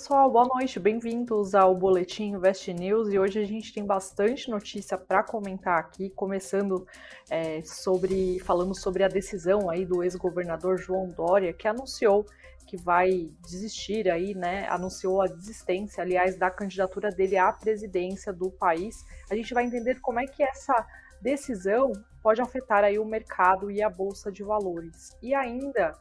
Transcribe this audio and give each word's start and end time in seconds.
pessoal, 0.00 0.30
boa 0.30 0.46
noite, 0.46 0.80
bem-vindos 0.80 1.54
ao 1.54 1.76
Boletim 1.76 2.32
Invest 2.32 2.72
News 2.72 3.12
e 3.12 3.18
hoje 3.18 3.38
a 3.38 3.44
gente 3.44 3.70
tem 3.70 3.84
bastante 3.84 4.48
notícia 4.48 4.96
para 4.96 5.22
comentar 5.22 5.78
aqui, 5.78 6.08
começando 6.08 6.86
é, 7.28 7.60
sobre, 7.60 8.38
falando 8.38 8.74
sobre 8.74 9.04
a 9.04 9.08
decisão 9.08 9.68
aí 9.68 9.84
do 9.84 10.02
ex-governador 10.02 10.78
João 10.78 11.10
Dória, 11.10 11.52
que 11.52 11.68
anunciou 11.68 12.24
que 12.66 12.78
vai 12.78 13.28
desistir 13.42 14.10
aí, 14.10 14.34
né, 14.34 14.66
anunciou 14.68 15.20
a 15.20 15.26
desistência, 15.26 16.02
aliás, 16.02 16.34
da 16.34 16.50
candidatura 16.50 17.10
dele 17.10 17.36
à 17.36 17.52
presidência 17.52 18.32
do 18.32 18.50
país. 18.50 19.04
A 19.30 19.34
gente 19.34 19.52
vai 19.52 19.66
entender 19.66 20.00
como 20.00 20.18
é 20.18 20.26
que 20.26 20.42
essa 20.42 20.82
decisão 21.20 21.92
pode 22.22 22.40
afetar 22.40 22.84
aí 22.84 22.98
o 22.98 23.04
mercado 23.04 23.70
e 23.70 23.82
a 23.82 23.90
bolsa 23.90 24.32
de 24.32 24.42
valores. 24.42 25.14
E 25.22 25.34
ainda 25.34 25.94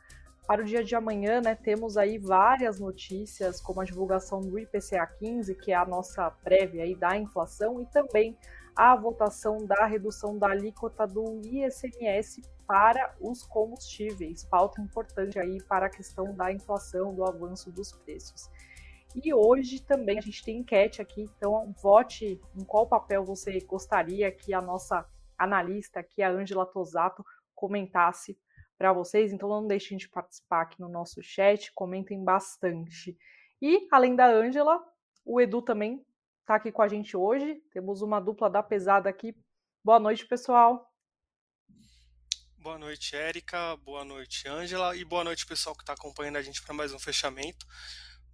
para 0.50 0.63
o 0.63 0.66
dia 0.66 0.83
de 0.83 0.96
amanhã, 0.96 1.42
né, 1.42 1.54
temos 1.54 1.96
aí 1.96 2.18
várias 2.18 2.79
notícias, 2.79 3.61
como 3.61 3.82
a 3.82 3.83
divulgação 3.83 4.42
do 4.42 4.57
IPCA 4.57 5.05
15, 5.05 5.54
que 5.54 5.71
é 5.71 5.75
a 5.75 5.86
nossa 5.86 6.32
prévia 6.43 6.86
aí 6.86 6.96
da 6.96 7.15
inflação, 7.15 7.79
e 7.79 7.86
também 7.86 8.36
a 8.75 8.96
votação 8.96 9.64
da 9.64 9.86
redução 9.86 10.39
da 10.39 10.50
alíquota 10.50 11.05
do 11.05 11.39
ICMS 11.43 12.41
para 12.65 13.14
os 13.21 13.43
combustíveis, 13.43 14.43
pauta 14.43 14.82
importante 14.82 15.38
aí 15.38 15.61
para 15.65 15.86
a 15.86 15.89
questão 15.89 16.33
da 16.33 16.52
inflação, 16.52 17.13
do 17.13 17.24
avanço 17.24 17.71
dos 17.71 17.91
preços. 17.91 18.50
E 19.24 19.32
hoje 19.32 19.83
também 19.83 20.18
a 20.18 20.21
gente 20.21 20.43
tem 20.43 20.57
enquete 20.57 21.00
aqui, 21.00 21.29
então 21.38 21.71
vote 21.79 22.41
em 22.55 22.63
qual 22.63 22.88
papel 22.88 23.24
você 23.24 23.60
gostaria 23.60 24.32
que 24.32 24.52
a 24.52 24.61
nossa 24.61 25.05
analista 25.38 26.00
aqui, 26.00 26.24
a 26.24 26.32
Ângela 26.32 26.66
Tosato, 26.66 27.24
comentasse 27.54 28.36
para 28.79 28.93
vocês, 28.93 29.33
então 29.33 29.50
não 29.50 29.68
deixem 29.68 29.97
de 29.97 30.07
participar 30.07 30.61
aqui 30.61 30.79
no 30.79 30.88
nosso 30.88 31.21
chat, 31.21 31.69
comentem 31.74 32.23
bastante. 32.23 33.17
E, 33.61 33.85
além 33.91 34.16
da 34.16 34.25
Ângela, 34.25 34.81
o 35.25 35.41
Edu 35.41 35.61
também 35.61 36.02
está 36.39 36.55
aqui 36.55 36.72
com 36.72 36.81
a 36.81 36.88
gente 36.88 37.17
hoje. 37.17 37.61
Temos 37.73 38.02
uma 38.02 38.22
dupla 38.22 38.50
da 38.50 38.63
pesada 38.63 39.09
aqui. 39.09 39.35
Boa 39.83 40.00
noite, 40.00 40.25
pessoal. 40.25 40.89
Boa 42.57 42.77
noite, 42.77 43.17
Érica. 43.17 43.75
Boa 43.83 44.05
noite, 44.05 44.47
Ângela. 44.47 44.95
E 44.95 45.03
boa 45.03 45.25
noite, 45.25 45.45
pessoal 45.45 45.75
que 45.75 45.83
está 45.83 45.91
acompanhando 45.91 46.38
a 46.38 46.41
gente 46.41 46.61
para 46.61 46.73
mais 46.73 46.94
um 46.94 47.00
fechamento. 47.00 47.66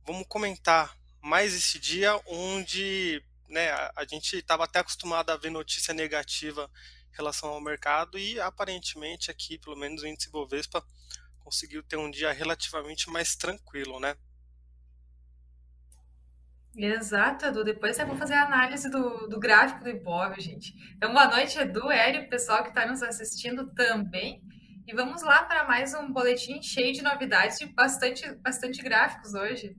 Vamos 0.06 0.28
comentar 0.28 0.96
mais 1.24 1.56
esse 1.56 1.80
dia 1.80 2.22
onde 2.28 3.20
né, 3.50 3.72
a 3.96 4.06
gente 4.08 4.38
estava 4.38 4.66
até 4.66 4.78
acostumado 4.78 5.32
a 5.32 5.38
ver 5.38 5.50
notícia 5.50 5.92
negativa 5.92 6.70
relação 7.16 7.50
ao 7.50 7.62
mercado 7.62 8.18
e 8.18 8.40
aparentemente 8.40 9.32
aqui, 9.32 9.58
pelo 9.58 9.76
menos 9.76 10.04
o 10.04 10.08
índice 10.08 10.32
Bovespa 10.32 10.84
conseguiu 11.40 11.84
ter 11.84 11.98
um 11.98 12.10
dia 12.10 12.32
relativamente 12.32 13.10
mais 13.10 13.36
tranquilo, 13.36 14.00
né? 14.00 14.16
Exato, 16.76 17.46
Edu. 17.46 17.64
Depois 17.64 17.98
eu 17.98 18.08
vou 18.08 18.18
fazer 18.18 18.34
a 18.34 18.46
análise 18.46 18.90
do, 18.90 19.28
do 19.28 19.40
gráfico 19.40 19.84
do 19.84 19.90
Ibov, 19.90 20.36
gente. 20.40 20.74
Então, 20.96 21.14
boa 21.14 21.28
noite, 21.28 21.58
Edu, 21.58 21.90
Hélio, 21.90 22.30
pessoal 22.30 22.64
que 22.64 22.70
está 22.70 22.86
nos 22.86 23.02
assistindo 23.02 23.74
também. 23.74 24.42
E 24.86 24.94
vamos 24.94 25.22
lá 25.24 25.44
para 25.44 25.66
mais 25.66 25.94
um 25.94 26.12
boletim 26.12 26.62
cheio 26.62 26.94
de 26.94 27.02
novidades 27.02 27.62
e 27.62 27.66
bastante, 27.68 28.30
bastante 28.36 28.82
gráficos 28.84 29.34
hoje. 29.34 29.76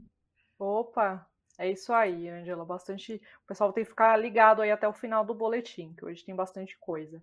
Opa, 0.58 1.26
é 1.58 1.70
isso 1.70 1.92
aí, 1.92 2.28
Angela. 2.28 2.64
Bastante. 2.64 3.20
O 3.44 3.46
pessoal 3.46 3.72
tem 3.72 3.84
que 3.84 3.90
ficar 3.90 4.16
ligado 4.16 4.62
aí 4.62 4.70
até 4.70 4.86
o 4.86 4.92
final 4.92 5.24
do 5.24 5.34
boletim, 5.34 5.94
que 5.94 6.04
hoje 6.04 6.24
tem 6.24 6.34
bastante 6.34 6.78
coisa. 6.78 7.22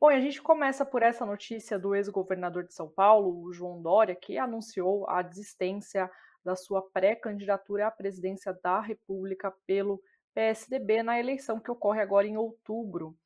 Bom, 0.00 0.08
a 0.08 0.20
gente 0.20 0.40
começa 0.40 0.84
por 0.84 1.02
essa 1.02 1.26
notícia 1.26 1.78
do 1.78 1.94
ex-governador 1.94 2.64
de 2.64 2.72
São 2.72 2.88
Paulo, 2.88 3.42
o 3.42 3.52
João 3.52 3.82
Dória, 3.82 4.14
que 4.14 4.38
anunciou 4.38 5.08
a 5.08 5.22
desistência 5.22 6.08
da 6.44 6.54
sua 6.54 6.80
pré-candidatura 6.80 7.88
à 7.88 7.90
presidência 7.90 8.56
da 8.62 8.80
República 8.80 9.52
pelo 9.66 10.00
PSDB 10.32 11.02
na 11.02 11.18
eleição 11.18 11.58
que 11.58 11.70
ocorre 11.70 12.00
agora 12.00 12.28
em 12.28 12.36
outubro. 12.36 13.16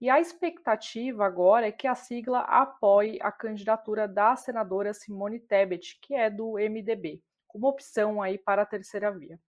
E 0.00 0.08
a 0.08 0.20
expectativa 0.20 1.26
agora 1.26 1.66
é 1.66 1.72
que 1.72 1.86
a 1.86 1.94
sigla 1.94 2.40
apoie 2.42 3.18
a 3.20 3.32
candidatura 3.32 4.06
da 4.06 4.36
senadora 4.36 4.94
Simone 4.94 5.40
Tebet, 5.40 5.98
que 6.00 6.14
é 6.14 6.30
do 6.30 6.52
MDB, 6.52 7.20
como 7.48 7.66
opção 7.66 8.22
aí 8.22 8.38
para 8.38 8.62
a 8.62 8.66
terceira 8.66 9.10
via. 9.10 9.38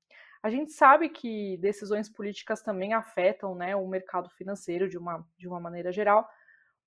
A 0.42 0.50
gente 0.50 0.72
sabe 0.72 1.08
que 1.08 1.56
decisões 1.58 2.08
políticas 2.08 2.62
também 2.62 2.92
afetam 2.92 3.54
né, 3.54 3.76
o 3.76 3.86
mercado 3.86 4.28
financeiro 4.30 4.88
de 4.88 4.98
uma, 4.98 5.24
de 5.38 5.46
uma 5.46 5.60
maneira 5.60 5.92
geral, 5.92 6.28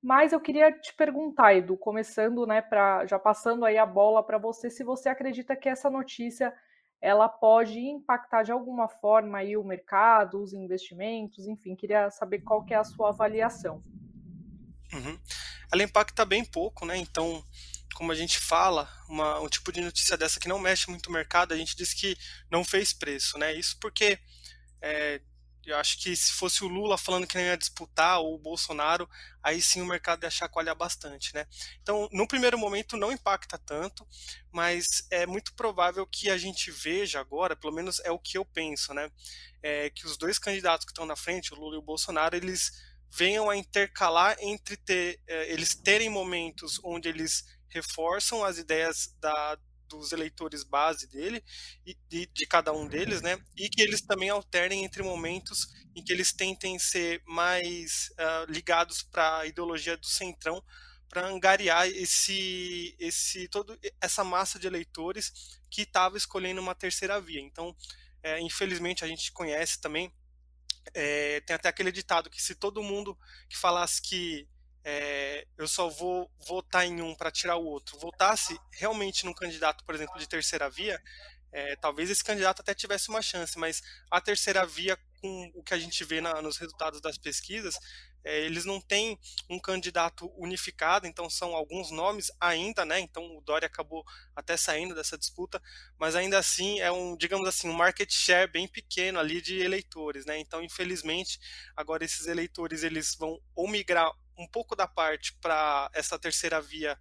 mas 0.03 0.33
eu 0.33 0.41
queria 0.41 0.71
te 0.71 0.93
perguntar, 0.93 1.55
Edu, 1.55 1.77
começando, 1.77 2.45
né, 2.45 2.61
para 2.61 3.05
já 3.05 3.17
passando 3.17 3.63
aí 3.65 3.77
a 3.77 3.85
bola 3.85 4.21
para 4.21 4.37
você, 4.37 4.69
se 4.69 4.83
você 4.83 5.07
acredita 5.07 5.55
que 5.55 5.69
essa 5.69 5.89
notícia 5.89 6.53
ela 7.01 7.29
pode 7.29 7.79
impactar 7.79 8.43
de 8.43 8.51
alguma 8.51 8.87
forma 8.87 9.37
aí 9.37 9.55
o 9.55 9.63
mercado, 9.63 10.41
os 10.41 10.53
investimentos, 10.53 11.47
enfim, 11.47 11.75
queria 11.75 12.09
saber 12.09 12.41
qual 12.41 12.63
que 12.63 12.73
é 12.73 12.77
a 12.77 12.83
sua 12.83 13.09
avaliação. 13.09 13.83
Uhum. 14.93 15.17
Ela 15.71 15.83
impacta 15.83 16.25
bem 16.25 16.43
pouco, 16.43 16.85
né? 16.85 16.97
Então, 16.97 17.43
como 17.95 18.11
a 18.11 18.15
gente 18.15 18.37
fala, 18.37 18.91
uma, 19.07 19.39
um 19.39 19.47
tipo 19.47 19.71
de 19.71 19.79
notícia 19.79 20.17
dessa 20.17 20.39
que 20.39 20.49
não 20.49 20.59
mexe 20.59 20.89
muito 20.89 21.07
o 21.07 21.13
mercado, 21.13 21.53
a 21.53 21.57
gente 21.57 21.77
diz 21.77 21.93
que 21.93 22.17
não 22.51 22.63
fez 22.63 22.91
preço, 22.91 23.37
né? 23.37 23.53
Isso 23.53 23.77
porque 23.79 24.19
é, 24.81 25.21
eu 25.65 25.77
acho 25.77 25.97
que 25.99 26.13
se 26.13 26.33
fosse 26.33 26.61
o 26.63 26.67
Lula 26.67 26.97
falando 26.97 27.25
que 27.25 27.37
não 27.37 27.43
ia 27.43 27.57
disputar 27.57 28.19
ou 28.19 28.35
o 28.35 28.37
Bolsonaro, 28.37 29.09
aí 29.41 29.61
sim 29.61 29.81
o 29.81 29.85
mercado 29.85 30.25
ia 30.25 30.29
chacoalhar 30.29 30.75
bastante, 30.75 31.33
né? 31.33 31.47
Então, 31.81 32.09
no 32.11 32.27
primeiro 32.27 32.57
momento 32.57 32.97
não 32.97 33.13
impacta 33.13 33.57
tanto, 33.57 34.05
mas 34.51 35.07
é 35.09 35.25
muito 35.25 35.53
provável 35.55 36.05
que 36.05 36.29
a 36.29 36.37
gente 36.37 36.69
veja 36.71 37.21
agora, 37.21 37.55
pelo 37.55 37.73
menos 37.73 38.01
é 38.01 38.11
o 38.11 38.19
que 38.19 38.37
eu 38.37 38.43
penso, 38.43 38.93
né? 38.93 39.09
É, 39.63 39.89
que 39.89 40.05
os 40.05 40.17
dois 40.17 40.37
candidatos 40.37 40.85
que 40.85 40.91
estão 40.91 41.05
na 41.05 41.15
frente, 41.15 41.53
o 41.53 41.57
Lula 41.57 41.75
e 41.75 41.79
o 41.79 41.81
Bolsonaro, 41.81 42.35
eles 42.35 42.73
venham 43.09 43.49
a 43.49 43.55
intercalar 43.55 44.35
entre 44.41 44.75
ter, 44.75 45.21
é, 45.25 45.51
eles 45.51 45.73
terem 45.73 46.09
momentos 46.09 46.81
onde 46.83 47.07
eles 47.07 47.45
reforçam 47.75 48.43
as 48.43 48.57
ideias 48.57 49.13
da, 49.19 49.57
dos 49.87 50.11
eleitores 50.11 50.63
base 50.63 51.07
dele 51.07 51.43
e 51.85 51.95
de, 52.07 52.25
de, 52.27 52.45
cada 52.45 52.71
um 52.71 52.87
deles, 52.87 53.21
né? 53.21 53.37
E 53.55 53.69
que 53.69 53.81
eles 53.81 54.01
também 54.01 54.29
alternem 54.29 54.83
entre 54.85 55.03
momentos 55.03 55.67
em 55.95 56.03
que 56.03 56.11
eles 56.11 56.31
tentem 56.31 56.79
ser 56.79 57.21
mais 57.25 58.09
uh, 58.11 58.51
ligados 58.51 59.03
para 59.03 59.39
a 59.39 59.45
ideologia 59.45 59.97
do 59.97 60.05
centrão, 60.05 60.63
para 61.09 61.27
angariar 61.27 61.87
esse, 61.87 62.95
esse, 62.99 63.47
todo 63.47 63.77
essa 64.01 64.23
massa 64.23 64.57
de 64.57 64.67
eleitores 64.67 65.59
que 65.69 65.83
estava 65.83 66.17
escolhendo 66.17 66.61
uma 66.61 66.75
terceira 66.75 67.19
via. 67.21 67.41
Então, 67.41 67.75
é, 68.23 68.39
infelizmente, 68.39 69.03
a 69.03 69.07
gente 69.07 69.31
conhece 69.31 69.79
também. 69.79 70.11
É, 70.93 71.41
tem 71.41 71.55
até 71.55 71.67
aquele 71.67 71.91
ditado 71.91 72.29
que 72.29 72.41
se 72.41 72.53
todo 72.53 72.83
mundo 72.83 73.17
que 73.49 73.57
falasse 73.57 74.01
que 74.01 74.47
é, 74.87 75.47
eu 75.57 75.67
só 75.67 75.89
vou 75.89 76.29
votar 76.47 76.85
em 76.85 77.01
um 77.01 77.15
para 77.15 77.31
tirar 77.31 77.55
o 77.55 77.65
outro, 77.65 77.97
votasse 77.97 78.55
realmente 78.71 79.25
num 79.25 79.33
candidato, 79.33 79.83
por 79.83 79.95
exemplo, 79.95 80.19
de 80.19 80.29
terceira 80.29 80.69
via, 80.69 81.01
é, 81.51 81.75
talvez 81.77 82.09
esse 82.09 82.23
candidato 82.23 82.59
até 82.59 82.75
tivesse 82.75 83.09
uma 83.09 83.21
chance, 83.21 83.57
mas 83.57 83.81
a 84.11 84.21
terceira 84.21 84.63
via, 84.63 84.95
com 85.21 85.51
o 85.55 85.63
que 85.63 85.73
a 85.73 85.79
gente 85.79 86.03
vê 86.03 86.21
na, 86.21 86.39
nos 86.39 86.57
resultados 86.57 87.01
das 87.01 87.17
pesquisas, 87.17 87.79
é, 88.23 88.41
eles 88.41 88.65
não 88.65 88.79
têm 88.79 89.17
um 89.49 89.59
candidato 89.59 90.31
unificado, 90.37 91.07
então 91.07 91.29
são 91.29 91.55
alguns 91.55 91.89
nomes 91.91 92.29
ainda, 92.39 92.83
né? 92.85 92.99
Então 92.99 93.23
o 93.37 93.41
Dória 93.41 93.67
acabou 93.67 94.03
até 94.35 94.57
saindo 94.57 94.93
dessa 94.93 95.17
disputa, 95.17 95.61
mas 95.97 96.15
ainda 96.15 96.37
assim 96.37 96.79
é 96.79 96.91
um, 96.91 97.15
digamos 97.15 97.47
assim, 97.47 97.69
um 97.69 97.73
market 97.73 98.11
share 98.11 98.51
bem 98.51 98.67
pequeno 98.67 99.17
ali 99.17 99.41
de 99.41 99.59
eleitores, 99.61 100.25
né? 100.25 100.37
Então, 100.37 100.61
infelizmente, 100.61 101.39
agora 101.75 102.03
esses 102.03 102.27
eleitores 102.27 102.83
eles 102.83 103.15
vão 103.15 103.39
ou 103.55 103.67
migrar 103.67 104.11
um 104.37 104.47
pouco 104.47 104.75
da 104.75 104.87
parte 104.87 105.33
para 105.33 105.89
essa 105.93 106.17
terceira 106.19 106.61
via, 106.61 106.97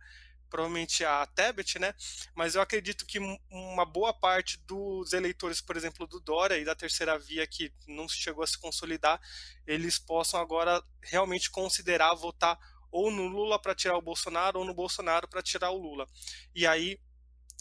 provavelmente 0.49 1.05
a 1.05 1.27
Tebet, 1.27 1.79
né? 1.79 1.95
Mas 2.35 2.55
eu 2.55 2.63
acredito 2.63 3.05
que 3.07 3.19
uma 3.51 3.85
boa 3.85 4.13
parte 4.13 4.59
dos 4.67 5.13
eleitores, 5.13 5.61
por 5.61 5.77
exemplo, 5.77 6.07
do 6.07 6.21
Dória 6.21 6.59
e 6.59 6.65
da 6.65 6.75
terceira 6.75 7.19
via 7.19 7.47
que 7.47 7.73
não 7.89 8.09
chegou 8.09 8.45
a 8.45 8.47
se 8.47 8.59
consolidar, 8.59 9.21
eles 9.67 9.99
possam 9.99 10.41
agora 10.41 10.83
realmente 11.03 11.51
considerar 11.51 12.15
votar 12.15 12.59
ou 12.91 13.11
no 13.11 13.27
Lula 13.27 13.59
para 13.59 13.75
tirar 13.75 13.97
o 13.97 14.03
Bolsonaro 14.03 14.61
ou 14.61 14.65
no 14.65 14.73
Bolsonaro 14.73 15.27
para 15.27 15.43
tirar 15.43 15.71
o 15.71 15.79
Lula. 15.79 16.07
E 16.55 16.65
aí 16.65 17.01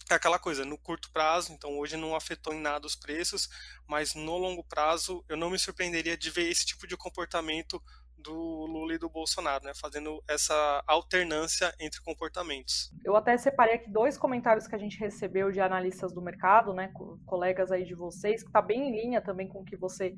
é 0.09 0.13
aquela 0.13 0.37
coisa, 0.37 0.63
no 0.63 0.77
curto 0.77 1.09
prazo, 1.11 1.51
então 1.53 1.77
hoje 1.79 1.97
não 1.97 2.15
afetou 2.15 2.53
em 2.53 2.61
nada 2.61 2.85
os 2.85 2.95
preços, 2.95 3.49
mas 3.87 4.13
no 4.13 4.37
longo 4.37 4.63
prazo 4.63 5.23
eu 5.27 5.37
não 5.37 5.49
me 5.49 5.57
surpreenderia 5.57 6.17
de 6.17 6.29
ver 6.29 6.49
esse 6.49 6.65
tipo 6.65 6.85
de 6.85 6.95
comportamento 6.95 7.81
do 8.23 8.33
Lula 8.33 8.95
e 8.95 8.97
do 8.97 9.09
Bolsonaro, 9.09 9.63
né, 9.63 9.73
fazendo 9.75 10.23
essa 10.27 10.83
alternância 10.87 11.73
entre 11.79 12.01
comportamentos. 12.01 12.91
Eu 13.03 13.15
até 13.15 13.37
separei 13.37 13.75
aqui 13.75 13.89
dois 13.89 14.17
comentários 14.17 14.67
que 14.67 14.75
a 14.75 14.77
gente 14.79 14.97
recebeu 14.99 15.51
de 15.51 15.59
analistas 15.59 16.13
do 16.13 16.21
mercado, 16.21 16.73
né, 16.73 16.91
colegas 17.25 17.71
aí 17.71 17.83
de 17.83 17.93
vocês, 17.93 18.41
que 18.41 18.49
está 18.49 18.61
bem 18.61 18.89
em 18.89 18.91
linha 18.91 19.21
também 19.21 19.47
com 19.47 19.59
o 19.59 19.65
que 19.65 19.75
você 19.75 20.15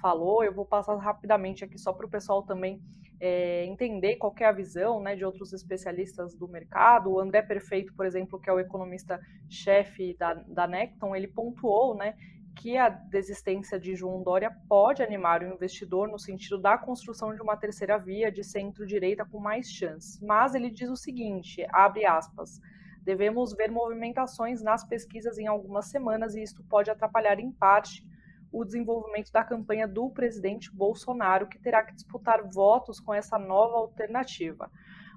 falou. 0.00 0.44
Eu 0.44 0.54
vou 0.54 0.64
passar 0.64 0.94
rapidamente 0.96 1.64
aqui 1.64 1.78
só 1.78 1.92
para 1.92 2.06
o 2.06 2.10
pessoal 2.10 2.42
também 2.42 2.80
é, 3.20 3.64
entender 3.64 4.16
qual 4.16 4.34
é 4.38 4.44
a 4.44 4.52
visão 4.52 5.00
né, 5.00 5.16
de 5.16 5.24
outros 5.24 5.52
especialistas 5.52 6.34
do 6.34 6.46
mercado. 6.46 7.10
O 7.10 7.20
André 7.20 7.42
Perfeito, 7.42 7.94
por 7.94 8.04
exemplo, 8.04 8.38
que 8.38 8.50
é 8.50 8.52
o 8.52 8.60
economista-chefe 8.60 10.14
da, 10.18 10.34
da 10.34 10.66
Necton, 10.66 11.16
ele 11.16 11.28
pontuou 11.28 11.96
né, 11.96 12.14
que 12.56 12.76
a 12.76 12.88
desistência 12.88 13.78
de 13.78 13.94
João 13.94 14.22
Dória 14.22 14.50
pode 14.66 15.02
animar 15.02 15.42
o 15.42 15.46
investidor 15.46 16.08
no 16.08 16.18
sentido 16.18 16.58
da 16.58 16.78
construção 16.78 17.34
de 17.34 17.42
uma 17.42 17.56
terceira 17.56 17.98
via 17.98 18.32
de 18.32 18.42
centro-direita 18.42 19.26
com 19.26 19.38
mais 19.38 19.70
chances. 19.70 20.18
Mas 20.22 20.54
ele 20.54 20.70
diz 20.70 20.88
o 20.88 20.96
seguinte, 20.96 21.66
abre 21.70 22.06
aspas, 22.06 22.58
devemos 23.02 23.54
ver 23.54 23.70
movimentações 23.70 24.62
nas 24.62 24.82
pesquisas 24.84 25.38
em 25.38 25.46
algumas 25.46 25.86
semanas 25.90 26.34
e 26.34 26.42
isto 26.42 26.64
pode 26.64 26.90
atrapalhar 26.90 27.38
em 27.38 27.52
parte 27.52 28.02
o 28.50 28.64
desenvolvimento 28.64 29.30
da 29.30 29.44
campanha 29.44 29.86
do 29.86 30.08
presidente 30.08 30.74
Bolsonaro, 30.74 31.48
que 31.48 31.58
terá 31.58 31.84
que 31.84 31.94
disputar 31.94 32.42
votos 32.42 32.98
com 32.98 33.12
essa 33.12 33.38
nova 33.38 33.76
alternativa. 33.76 34.70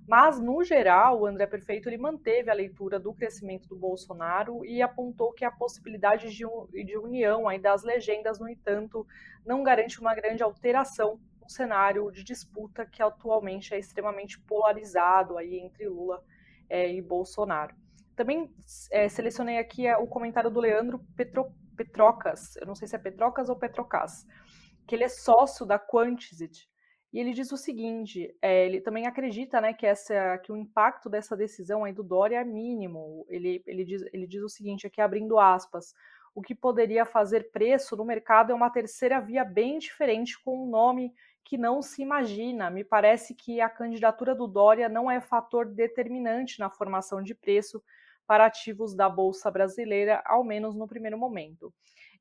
Mas, 0.09 0.39
no 0.39 0.63
geral, 0.63 1.19
o 1.19 1.27
André 1.27 1.45
Perfeito 1.45 1.87
ele 1.87 1.99
manteve 1.99 2.49
a 2.49 2.53
leitura 2.55 2.99
do 2.99 3.13
crescimento 3.13 3.69
do 3.69 3.75
Bolsonaro 3.75 4.65
e 4.65 4.81
apontou 4.81 5.31
que 5.31 5.45
a 5.45 5.51
possibilidade 5.51 6.31
de, 6.31 6.43
de 6.83 6.97
união 6.97 7.47
aí 7.47 7.59
das 7.59 7.83
legendas, 7.83 8.39
no 8.39 8.49
entanto, 8.49 9.05
não 9.45 9.61
garante 9.61 10.01
uma 10.01 10.15
grande 10.15 10.41
alteração 10.41 11.19
no 11.39 11.47
cenário 11.47 12.09
de 12.11 12.23
disputa 12.23 12.87
que 12.87 13.03
atualmente 13.03 13.71
é 13.75 13.77
extremamente 13.77 14.39
polarizado 14.39 15.37
aí 15.37 15.59
entre 15.59 15.87
Lula 15.87 16.23
é, 16.67 16.91
e 16.91 16.99
Bolsonaro. 17.03 17.75
Também 18.15 18.51
é, 18.89 19.07
selecionei 19.09 19.59
aqui 19.59 19.85
é, 19.85 19.95
o 19.95 20.07
comentário 20.07 20.49
do 20.49 20.59
Leandro 20.59 21.05
Petro, 21.15 21.53
Petrocas, 21.77 22.55
eu 22.55 22.65
não 22.65 22.73
sei 22.73 22.87
se 22.87 22.95
é 22.95 22.99
Petrocas 22.99 23.47
ou 23.47 23.55
Petrocas, 23.55 24.25
que 24.87 24.95
ele 24.95 25.03
é 25.03 25.07
sócio 25.07 25.67
da 25.67 25.77
Quantizit, 25.77 26.67
e 27.11 27.19
ele 27.19 27.33
diz 27.33 27.51
o 27.51 27.57
seguinte: 27.57 28.35
é, 28.41 28.65
ele 28.65 28.81
também 28.81 29.07
acredita 29.07 29.59
né, 29.59 29.73
que, 29.73 29.85
essa, 29.85 30.37
que 30.39 30.51
o 30.51 30.57
impacto 30.57 31.09
dessa 31.09 31.35
decisão 31.35 31.83
aí 31.83 31.91
do 31.91 32.03
Dória 32.03 32.39
é 32.39 32.43
mínimo. 32.43 33.25
Ele, 33.29 33.63
ele, 33.65 33.83
diz, 33.83 34.03
ele 34.13 34.27
diz 34.27 34.43
o 34.43 34.49
seguinte, 34.49 34.85
aqui 34.85 35.01
abrindo 35.01 35.39
aspas, 35.39 35.93
o 36.35 36.41
que 36.41 36.53
poderia 36.53 37.05
fazer 37.05 37.51
preço 37.51 37.95
no 37.95 38.05
mercado 38.05 38.51
é 38.51 38.55
uma 38.55 38.69
terceira 38.69 39.19
via 39.19 39.43
bem 39.43 39.79
diferente, 39.79 40.39
com 40.43 40.65
um 40.65 40.69
nome 40.69 41.11
que 41.43 41.57
não 41.57 41.81
se 41.81 42.03
imagina. 42.03 42.69
Me 42.69 42.83
parece 42.83 43.33
que 43.33 43.59
a 43.59 43.69
candidatura 43.69 44.35
do 44.35 44.45
Dória 44.45 44.87
não 44.87 45.09
é 45.09 45.19
fator 45.19 45.65
determinante 45.65 46.59
na 46.59 46.69
formação 46.69 47.23
de 47.23 47.33
preço 47.33 47.81
para 48.27 48.45
ativos 48.45 48.93
da 48.93 49.09
Bolsa 49.09 49.49
Brasileira, 49.49 50.21
ao 50.23 50.43
menos 50.43 50.75
no 50.75 50.87
primeiro 50.87 51.17
momento 51.17 51.73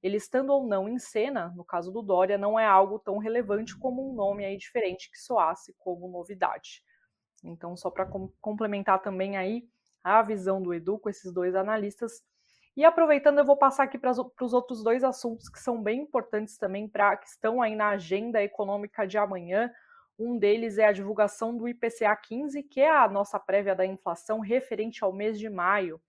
ele 0.03 0.17
estando 0.17 0.51
ou 0.51 0.67
não 0.67 0.89
em 0.89 0.99
cena, 0.99 1.53
no 1.57 1.65
caso 1.65 1.91
do 1.91 2.03
Dória, 2.03 2.39
não 2.39 2.59
é 2.59 2.65
algo 2.65 2.99
tão 2.99 3.19
relevante 3.19 3.77
como 3.77 4.09
um 4.09 4.15
nome 4.15 4.45
aí 4.45 4.57
diferente 4.57 5.11
que 5.11 5.19
soasse 5.19 5.75
como 5.79 6.09
novidade. 6.09 6.83
Então, 7.43 7.77
só 7.77 7.91
para 7.91 8.07
com 8.07 8.33
complementar 8.41 9.01
também 9.01 9.37
aí 9.37 9.69
a 10.03 10.23
visão 10.23 10.63
do 10.63 10.73
Edu 10.73 10.99
com 10.99 11.09
esses 11.09 11.33
dois 11.33 11.55
analistas. 11.55 12.23
E 12.77 12.85
aproveitando, 12.85 13.39
eu 13.39 13.45
vou 13.45 13.57
passar 13.57 13.85
aqui 13.85 13.99
para 13.99 14.13
os 14.13 14.53
outros 14.53 14.85
dois 14.85 15.03
assuntos 15.03 15.49
que 15.49 15.59
são 15.59 15.83
bem 15.83 16.03
importantes 16.03 16.57
também 16.57 16.89
para 16.89 17.17
que 17.17 17.27
estão 17.27 17.61
aí 17.61 17.75
na 17.75 17.89
agenda 17.89 18.43
econômica 18.43 19.07
de 19.07 19.19
amanhã. 19.19 19.71
Um 20.17 20.39
deles 20.39 20.79
é 20.79 20.87
a 20.87 20.93
divulgação 20.93 21.57
do 21.57 21.69
IPCA 21.69 22.15
15, 22.17 22.63
que 22.63 22.81
é 22.81 22.91
a 22.91 23.09
nossa 23.09 23.39
prévia 23.39 23.75
da 23.75 23.85
inflação 23.85 24.39
referente 24.41 25.03
ao 25.03 25.13
mês 25.13 25.39
de 25.39 25.49
maio, 25.49 26.01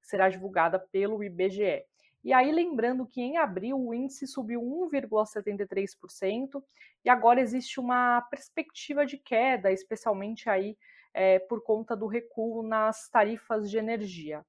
que 0.00 0.06
será 0.06 0.28
divulgada 0.28 0.78
pelo 0.78 1.22
IBGE. 1.24 1.84
E 2.24 2.32
aí, 2.32 2.50
lembrando 2.50 3.06
que 3.06 3.20
em 3.20 3.36
abril 3.36 3.78
o 3.78 3.94
índice 3.94 4.26
subiu 4.26 4.60
1,73% 4.60 6.62
e 7.04 7.08
agora 7.08 7.40
existe 7.40 7.78
uma 7.78 8.20
perspectiva 8.22 9.06
de 9.06 9.16
queda, 9.16 9.70
especialmente 9.70 10.50
aí 10.50 10.76
é, 11.14 11.38
por 11.38 11.62
conta 11.62 11.96
do 11.96 12.06
recuo 12.06 12.62
nas 12.62 13.08
tarifas 13.08 13.70
de 13.70 13.78
energia. 13.78 14.44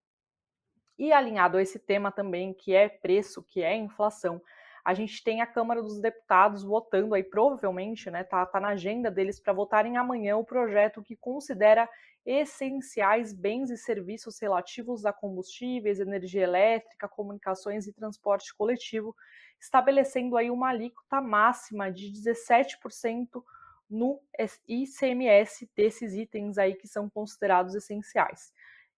E 0.98 1.14
alinhado 1.14 1.58
a 1.58 1.62
esse 1.62 1.80
tema 1.80 2.12
também, 2.12 2.54
que 2.54 2.74
é 2.74 2.90
preço, 2.90 3.44
que 3.44 3.62
é 3.62 3.76
inflação, 3.76 4.42
a 4.90 4.94
gente 4.96 5.24
tem 5.24 5.40
a 5.40 5.46
Câmara 5.46 5.84
dos 5.84 6.02
Deputados 6.02 6.64
votando 6.64 7.14
aí, 7.14 7.24
provavelmente, 7.24 8.10
né, 8.10 8.24
tá, 8.24 8.44
tá 8.44 8.60
na 8.60 8.70
agenda 8.70 9.12
deles 9.12 9.40
para 9.40 9.54
votarem 9.54 9.98
amanhã 9.98 10.36
o 10.36 10.44
projeto 10.44 11.04
que 11.04 11.16
considera 11.16 11.88
essenciais 12.26 13.32
bens 13.32 13.70
e 13.70 13.78
serviços 13.78 14.40
relativos 14.42 15.06
a 15.06 15.14
combustíveis, 15.14 16.00
energia 16.00 16.42
elétrica, 16.42 17.08
comunicações 17.08 17.86
e 17.86 17.94
transporte 17.94 18.52
coletivo, 18.58 19.16
estabelecendo 19.62 20.36
aí 20.36 20.50
uma 20.50 20.70
alíquota 20.70 21.22
máxima 21.22 21.92
de 21.92 22.12
17% 22.12 23.44
no 23.88 24.20
ICMS 24.68 25.70
desses 25.76 26.16
itens 26.16 26.58
aí 26.58 26.74
que 26.74 26.88
são 26.88 27.08
considerados 27.08 27.76
essenciais. 27.76 28.52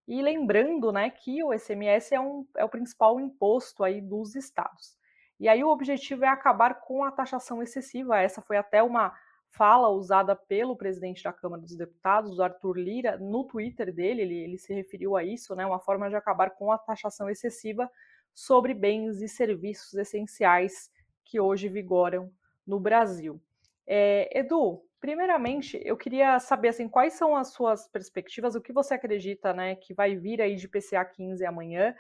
E 0.08 0.22
lembrando, 0.22 0.90
né, 0.94 1.10
que 1.10 1.44
o 1.44 1.54
ICMS 1.54 2.16
é, 2.16 2.20
um, 2.22 2.48
é 2.56 2.64
o 2.64 2.70
principal 2.70 3.20
imposto 3.20 3.84
aí 3.84 4.00
dos 4.00 4.36
estados. 4.38 5.01
E 5.42 5.50
aí 5.50 5.64
o 5.64 5.70
objetivo 5.70 6.24
é 6.24 6.28
acabar 6.28 6.82
com 6.82 7.04
a 7.04 7.12
taxação 7.12 7.64
excessiva. 7.64 8.22
Essa 8.22 8.44
foi 8.44 8.58
até 8.58 8.84
uma 8.84 9.12
fala 9.50 9.90
usada 9.90 10.36
pelo 10.36 10.78
presidente 10.78 11.24
da 11.24 11.34
Câmara 11.34 11.64
dos 11.64 11.76
Deputados, 11.76 12.40
Arthur 12.40 12.78
Lira, 12.78 13.18
no 13.18 13.44
Twitter 13.46 13.92
dele, 13.92 14.22
ele, 14.22 14.36
ele 14.36 14.58
se 14.60 14.72
referiu 14.72 15.18
a 15.18 15.24
isso, 15.24 15.56
né, 15.56 15.66
uma 15.66 15.80
forma 15.80 16.08
de 16.10 16.16
acabar 16.16 16.52
com 16.52 16.72
a 16.72 16.78
taxação 16.78 17.28
excessiva 17.28 17.90
sobre 18.36 18.76
bens 18.76 19.20
e 19.20 19.28
serviços 19.28 19.96
essenciais 19.96 20.92
que 21.26 21.40
hoje 21.40 21.68
vigoram 21.68 22.32
no 22.66 22.80
Brasil. 22.80 23.42
É, 23.88 24.30
Edu, 24.38 24.86
primeiramente, 25.00 25.82
eu 25.84 25.98
queria 25.98 26.40
saber 26.40 26.68
assim, 26.68 26.88
quais 26.88 27.14
são 27.14 27.36
as 27.36 27.48
suas 27.48 27.88
perspectivas, 27.88 28.54
o 28.54 28.62
que 28.62 28.72
você 28.72 28.94
acredita 28.94 29.54
né, 29.54 29.74
que 29.74 29.92
vai 29.92 30.16
vir 30.16 30.40
aí 30.40 30.56
de 30.56 30.68
PCA 30.68 31.04
15 31.04 31.44
amanhã, 31.48 31.96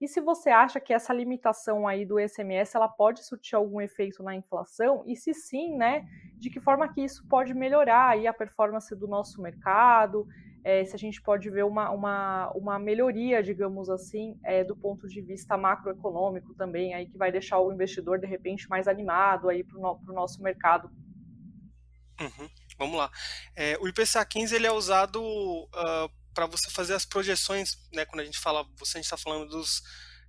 e 0.00 0.08
se 0.08 0.20
você 0.20 0.48
acha 0.50 0.80
que 0.80 0.94
essa 0.94 1.12
limitação 1.12 1.86
aí 1.86 2.06
do 2.06 2.18
SMS 2.18 2.74
ela 2.74 2.88
pode 2.88 3.24
surtir 3.24 3.54
algum 3.54 3.80
efeito 3.80 4.22
na 4.22 4.34
inflação, 4.34 5.04
e 5.06 5.14
se 5.14 5.34
sim, 5.34 5.76
né, 5.76 6.06
de 6.38 6.48
que 6.48 6.60
forma 6.60 6.92
que 6.92 7.02
isso 7.02 7.26
pode 7.28 7.52
melhorar 7.52 8.10
aí 8.10 8.26
a 8.26 8.32
performance 8.32 8.94
do 8.96 9.06
nosso 9.06 9.42
mercado, 9.42 10.26
é, 10.64 10.84
se 10.84 10.94
a 10.94 10.98
gente 10.98 11.22
pode 11.22 11.48
ver 11.50 11.64
uma, 11.64 11.90
uma, 11.90 12.50
uma 12.54 12.78
melhoria, 12.78 13.42
digamos 13.42 13.88
assim, 13.88 14.38
é, 14.44 14.62
do 14.62 14.76
ponto 14.76 15.06
de 15.08 15.20
vista 15.20 15.56
macroeconômico 15.56 16.54
também, 16.54 16.94
aí 16.94 17.06
que 17.06 17.16
vai 17.16 17.32
deixar 17.32 17.58
o 17.58 17.72
investidor 17.72 18.18
de 18.18 18.26
repente 18.26 18.68
mais 18.68 18.86
animado 18.86 19.48
aí 19.48 19.64
para 19.64 19.78
o 19.78 19.80
no, 19.80 20.14
nosso 20.14 20.42
mercado. 20.42 20.90
Uhum. 22.20 22.48
Vamos 22.78 22.96
lá. 22.96 23.10
É, 23.56 23.78
o 23.78 23.88
IPCA 23.88 24.24
15 24.24 24.54
ele 24.54 24.66
é 24.66 24.72
usado 24.72 25.22
uh, 25.22 26.19
para 26.34 26.46
você 26.46 26.70
fazer 26.70 26.94
as 26.94 27.04
projeções, 27.04 27.78
né, 27.92 28.04
quando 28.04 28.20
a 28.20 28.24
gente 28.24 28.38
fala, 28.38 28.66
você 28.78 28.98
está 28.98 29.16
falando 29.16 29.48
dos 29.48 29.82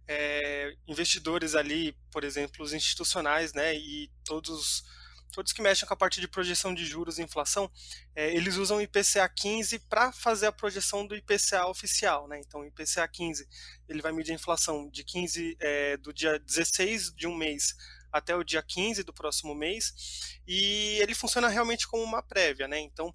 é, 0.07 0.73
investidores 0.87 1.55
ali, 1.55 1.95
por 2.11 2.23
exemplo, 2.23 2.63
os 2.63 2.73
institucionais, 2.73 3.53
né, 3.53 3.75
e 3.75 4.09
todos 4.25 4.83
todos 5.31 5.53
que 5.53 5.61
mexem 5.61 5.87
com 5.87 5.93
a 5.93 5.97
parte 5.97 6.19
de 6.19 6.27
projeção 6.27 6.73
de 6.73 6.85
juros 6.85 7.17
e 7.17 7.23
inflação, 7.23 7.71
é, 8.13 8.35
eles 8.35 8.57
usam 8.57 8.77
o 8.77 8.81
IPCA 8.81 9.27
15 9.29 9.79
para 9.79 10.11
fazer 10.11 10.47
a 10.47 10.51
projeção 10.51 11.07
do 11.07 11.15
IPCA 11.15 11.67
oficial, 11.67 12.27
né? 12.27 12.39
Então, 12.39 12.59
o 12.59 12.65
IPCA 12.65 13.07
15 13.07 13.47
ele 13.87 14.01
vai 14.01 14.11
medir 14.11 14.33
a 14.33 14.35
inflação 14.35 14.89
de 14.89 15.03
15 15.03 15.57
é, 15.59 15.97
do 15.97 16.13
dia 16.13 16.37
16 16.37 17.13
de 17.15 17.27
um 17.27 17.35
mês 17.35 17.75
até 18.11 18.35
o 18.35 18.43
dia 18.43 18.61
15 18.61 19.03
do 19.03 19.13
próximo 19.13 19.55
mês, 19.55 20.41
e 20.45 20.97
ele 21.01 21.15
funciona 21.15 21.47
realmente 21.47 21.87
como 21.87 22.03
uma 22.03 22.21
prévia, 22.21 22.67
né? 22.67 22.77
Então, 22.79 23.13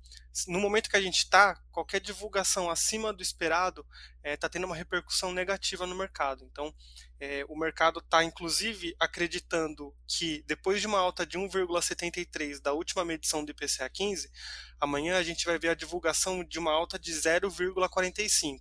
no 0.48 0.60
momento 0.60 0.90
que 0.90 0.96
a 0.96 1.00
gente 1.00 1.18
está, 1.18 1.54
qualquer 1.70 2.00
divulgação 2.00 2.68
acima 2.68 3.12
do 3.12 3.22
esperado 3.22 3.86
está 4.22 4.46
eh, 4.46 4.48
é, 4.48 4.48
tendo 4.50 4.66
uma 4.66 4.76
repercussão 4.76 5.32
negativa 5.32 5.86
no 5.86 5.94
mercado. 5.94 6.44
Então, 6.44 6.74
é, 7.18 7.44
o 7.48 7.56
mercado 7.56 8.00
está, 8.00 8.22
inclusive, 8.22 8.94
acreditando 9.00 9.94
que 10.06 10.42
depois 10.46 10.80
de 10.80 10.86
uma 10.86 10.98
alta 10.98 11.24
de 11.24 11.38
1,73 11.38 12.60
da 12.60 12.72
última 12.72 13.04
medição 13.04 13.44
do 13.44 13.50
IPCA 13.50 13.88
15, 13.88 14.30
amanhã 14.78 15.16
a 15.16 15.22
gente 15.22 15.46
vai 15.46 15.58
ver 15.58 15.70
a 15.70 15.74
divulgação 15.74 16.44
de 16.44 16.58
uma 16.58 16.72
alta 16.72 16.98
de 16.98 17.12
0,45. 17.12 18.58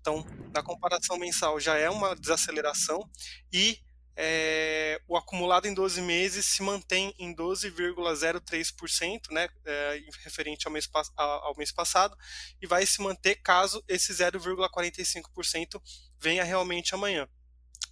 Então, 0.00 0.24
na 0.54 0.62
comparação 0.62 1.18
mensal 1.18 1.60
já 1.60 1.76
é 1.76 1.90
uma 1.90 2.16
desaceleração 2.16 3.06
e 3.52 3.78
é, 4.22 5.00
o 5.08 5.16
acumulado 5.16 5.66
em 5.66 5.72
12 5.72 6.02
meses 6.02 6.44
se 6.44 6.62
mantém 6.62 7.14
em 7.18 7.34
12,03%, 7.34 9.30
né, 9.30 9.48
é, 9.64 10.02
referente 10.22 10.66
ao 10.66 10.72
mês, 10.72 10.86
ao 11.16 11.56
mês 11.56 11.72
passado, 11.72 12.14
e 12.60 12.66
vai 12.66 12.84
se 12.84 13.00
manter 13.00 13.36
caso 13.36 13.82
esse 13.88 14.12
0,45% 14.12 15.80
venha 16.18 16.44
realmente 16.44 16.94
amanhã. 16.94 17.26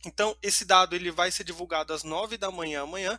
Então, 0.04 0.36
esse 0.42 0.66
dado 0.66 0.94
ele 0.94 1.10
vai 1.10 1.30
ser 1.30 1.44
divulgado 1.44 1.94
às 1.94 2.04
9 2.04 2.36
da 2.36 2.50
manhã 2.50 2.82
amanhã, 2.82 3.18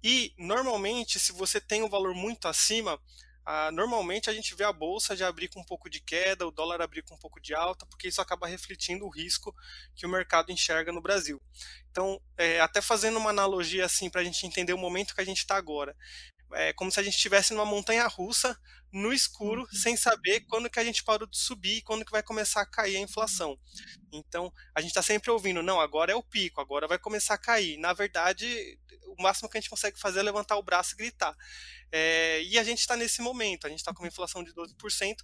e 0.00 0.32
normalmente, 0.38 1.18
se 1.18 1.32
você 1.32 1.60
tem 1.60 1.82
um 1.82 1.88
valor 1.88 2.14
muito 2.14 2.46
acima, 2.46 2.96
ah, 3.48 3.70
normalmente 3.70 4.28
a 4.28 4.32
gente 4.32 4.56
vê 4.56 4.64
a 4.64 4.72
bolsa 4.72 5.14
já 5.14 5.28
abrir 5.28 5.46
com 5.46 5.60
um 5.60 5.64
pouco 5.64 5.88
de 5.88 6.00
queda, 6.00 6.44
o 6.44 6.50
dólar 6.50 6.82
abrir 6.82 7.02
com 7.02 7.14
um 7.14 7.18
pouco 7.18 7.40
de 7.40 7.54
alta, 7.54 7.86
porque 7.86 8.08
isso 8.08 8.20
acaba 8.20 8.48
refletindo 8.48 9.06
o 9.06 9.08
risco 9.08 9.54
que 9.94 10.04
o 10.04 10.08
mercado 10.08 10.50
enxerga 10.50 10.90
no 10.90 11.00
Brasil. 11.00 11.40
Então, 11.88 12.20
é, 12.36 12.60
até 12.60 12.82
fazendo 12.82 13.18
uma 13.18 13.30
analogia 13.30 13.84
assim 13.84 14.10
para 14.10 14.20
a 14.20 14.24
gente 14.24 14.44
entender 14.44 14.72
o 14.72 14.78
momento 14.78 15.14
que 15.14 15.20
a 15.20 15.24
gente 15.24 15.38
está 15.38 15.56
agora, 15.56 15.96
é 16.54 16.72
como 16.72 16.90
se 16.90 16.98
a 16.98 17.02
gente 17.04 17.14
estivesse 17.14 17.54
numa 17.54 17.64
montanha 17.64 18.06
russa 18.08 18.58
no 18.92 19.12
escuro, 19.12 19.62
uhum. 19.62 19.68
sem 19.72 19.96
saber 19.96 20.40
quando 20.48 20.68
que 20.68 20.80
a 20.80 20.84
gente 20.84 21.04
parou 21.04 21.28
de 21.28 21.38
subir 21.38 21.76
e 21.76 21.82
quando 21.82 22.04
que 22.04 22.10
vai 22.10 22.24
começar 22.24 22.62
a 22.62 22.66
cair 22.66 22.96
a 22.96 23.00
inflação. 23.00 23.56
Então, 24.12 24.52
a 24.74 24.80
gente 24.80 24.90
está 24.90 25.02
sempre 25.02 25.30
ouvindo, 25.30 25.62
não, 25.62 25.80
agora 25.80 26.10
é 26.10 26.16
o 26.16 26.22
pico, 26.22 26.60
agora 26.60 26.88
vai 26.88 26.98
começar 26.98 27.34
a 27.34 27.38
cair. 27.38 27.76
Na 27.78 27.92
verdade, 27.92 28.78
o 29.18 29.22
máximo 29.22 29.48
que 29.48 29.56
a 29.56 29.60
gente 29.60 29.70
consegue 29.70 29.98
fazer 29.98 30.20
é 30.20 30.22
levantar 30.22 30.56
o 30.56 30.62
braço 30.62 30.94
e 30.94 30.96
gritar. 30.96 31.34
É, 31.92 32.42
e 32.42 32.58
a 32.58 32.64
gente 32.64 32.80
está 32.80 32.96
nesse 32.96 33.22
momento, 33.22 33.66
a 33.66 33.70
gente 33.70 33.78
está 33.78 33.92
com 33.94 34.02
uma 34.02 34.08
inflação 34.08 34.42
de 34.42 34.52
12%, 34.52 35.16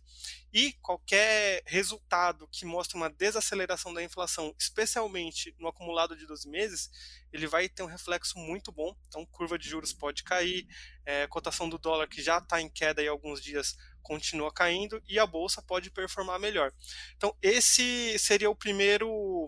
e 0.52 0.73
qualquer 0.75 1.62
resultado 1.66 2.49
que 2.50 2.64
mostre 2.64 2.97
uma 2.97 3.11
desaceleração 3.11 3.92
da 3.92 4.02
inflação, 4.02 4.54
especialmente 4.59 5.54
no 5.59 5.69
acumulado 5.69 6.16
de 6.16 6.26
12 6.26 6.49
meses, 6.49 6.90
ele 7.33 7.47
vai 7.47 7.69
ter 7.69 7.83
um 7.83 7.87
reflexo 7.87 8.38
muito 8.38 8.71
bom. 8.71 8.95
Então, 9.09 9.26
curva 9.26 9.59
de 9.59 9.69
juros 9.69 9.92
pode 9.92 10.23
cair, 10.23 10.66
é, 11.04 11.26
cotação 11.26 11.69
do 11.69 11.78
dólar 11.78 12.07
que 12.07 12.23
já 12.23 12.38
está 12.38 12.61
em 12.61 12.69
queda 12.69 13.02
em 13.02 13.09
alguns 13.09 13.42
dias 13.42 13.76
continua 14.02 14.52
caindo, 14.52 15.00
e 15.09 15.19
a 15.19 15.26
bolsa 15.26 15.62
pode 15.62 15.90
performar 15.90 16.38
melhor. 16.38 16.73
Então, 17.16 17.37
esse 17.40 18.19
seria 18.19 18.50
o 18.50 18.57
primeiro 18.57 19.47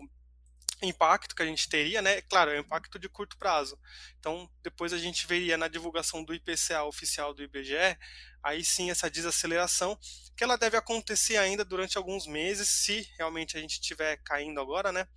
impacto 0.87 1.35
que 1.35 1.41
a 1.41 1.45
gente 1.45 1.67
teria, 1.67 2.01
né? 2.01 2.21
Claro, 2.21 2.51
é 2.51 2.57
um 2.57 2.61
impacto 2.61 2.97
de 2.97 3.09
curto 3.09 3.37
prazo. 3.37 3.77
Então, 4.19 4.49
depois 4.61 4.93
a 4.93 4.97
gente 4.97 5.27
veria 5.27 5.57
na 5.57 5.67
divulgação 5.67 6.23
do 6.23 6.33
IPCA 6.33 6.83
oficial 6.83 7.33
do 7.33 7.43
IBGE, 7.43 7.97
aí 8.43 8.63
sim 8.63 8.89
essa 8.89 9.09
desaceleração, 9.09 9.97
que 10.35 10.43
ela 10.43 10.57
deve 10.57 10.77
acontecer 10.77 11.37
ainda 11.37 11.65
durante 11.65 11.97
alguns 11.97 12.27
meses, 12.27 12.69
se 12.69 13.09
realmente 13.17 13.57
a 13.57 13.59
gente 13.59 13.73
estiver 13.73 14.17
caindo 14.23 14.59
agora, 14.61 14.91
né? 14.91 15.07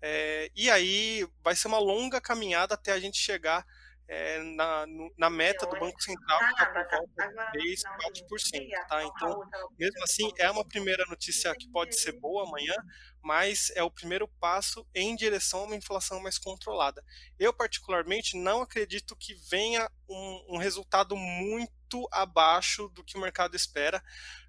É, 0.00 0.50
e 0.54 0.70
aí 0.70 1.26
vai 1.42 1.56
ser 1.56 1.68
uma 1.68 1.78
longa 1.78 2.20
caminhada 2.20 2.74
até 2.74 2.92
a 2.92 3.00
gente 3.00 3.18
chegar 3.18 3.66
é, 4.08 4.38
na, 4.42 4.86
na 5.16 5.30
meta 5.30 5.66
do 5.66 5.78
Banco 5.78 6.00
Central, 6.02 6.38
que 6.38 6.62
está 6.62 6.66
por 6.66 6.90
volta 6.90 7.28
de 7.28 7.52
3, 7.52 7.82
4%. 7.82 8.88
Tá? 8.88 9.04
Então, 9.04 9.50
mesmo 9.78 10.02
assim, 10.04 10.30
é 10.38 10.50
uma 10.50 10.64
primeira 10.64 11.04
notícia 11.06 11.54
que 11.54 11.68
pode 11.68 11.98
ser 11.98 12.12
boa 12.12 12.46
amanhã, 12.46 12.74
mas 13.22 13.70
é 13.74 13.82
o 13.82 13.90
primeiro 13.90 14.28
passo 14.40 14.86
em 14.94 15.16
direção 15.16 15.60
a 15.60 15.64
uma 15.64 15.76
inflação 15.76 16.20
mais 16.20 16.38
controlada. 16.38 17.04
Eu, 17.38 17.52
particularmente, 17.52 18.36
não 18.36 18.62
acredito 18.62 19.16
que 19.16 19.34
venha 19.50 19.90
um, 20.08 20.46
um 20.50 20.58
resultado 20.58 21.16
muito 21.16 22.08
abaixo 22.12 22.88
do 22.88 23.04
que 23.04 23.16
o 23.16 23.20
mercado 23.20 23.56
espera, 23.56 24.02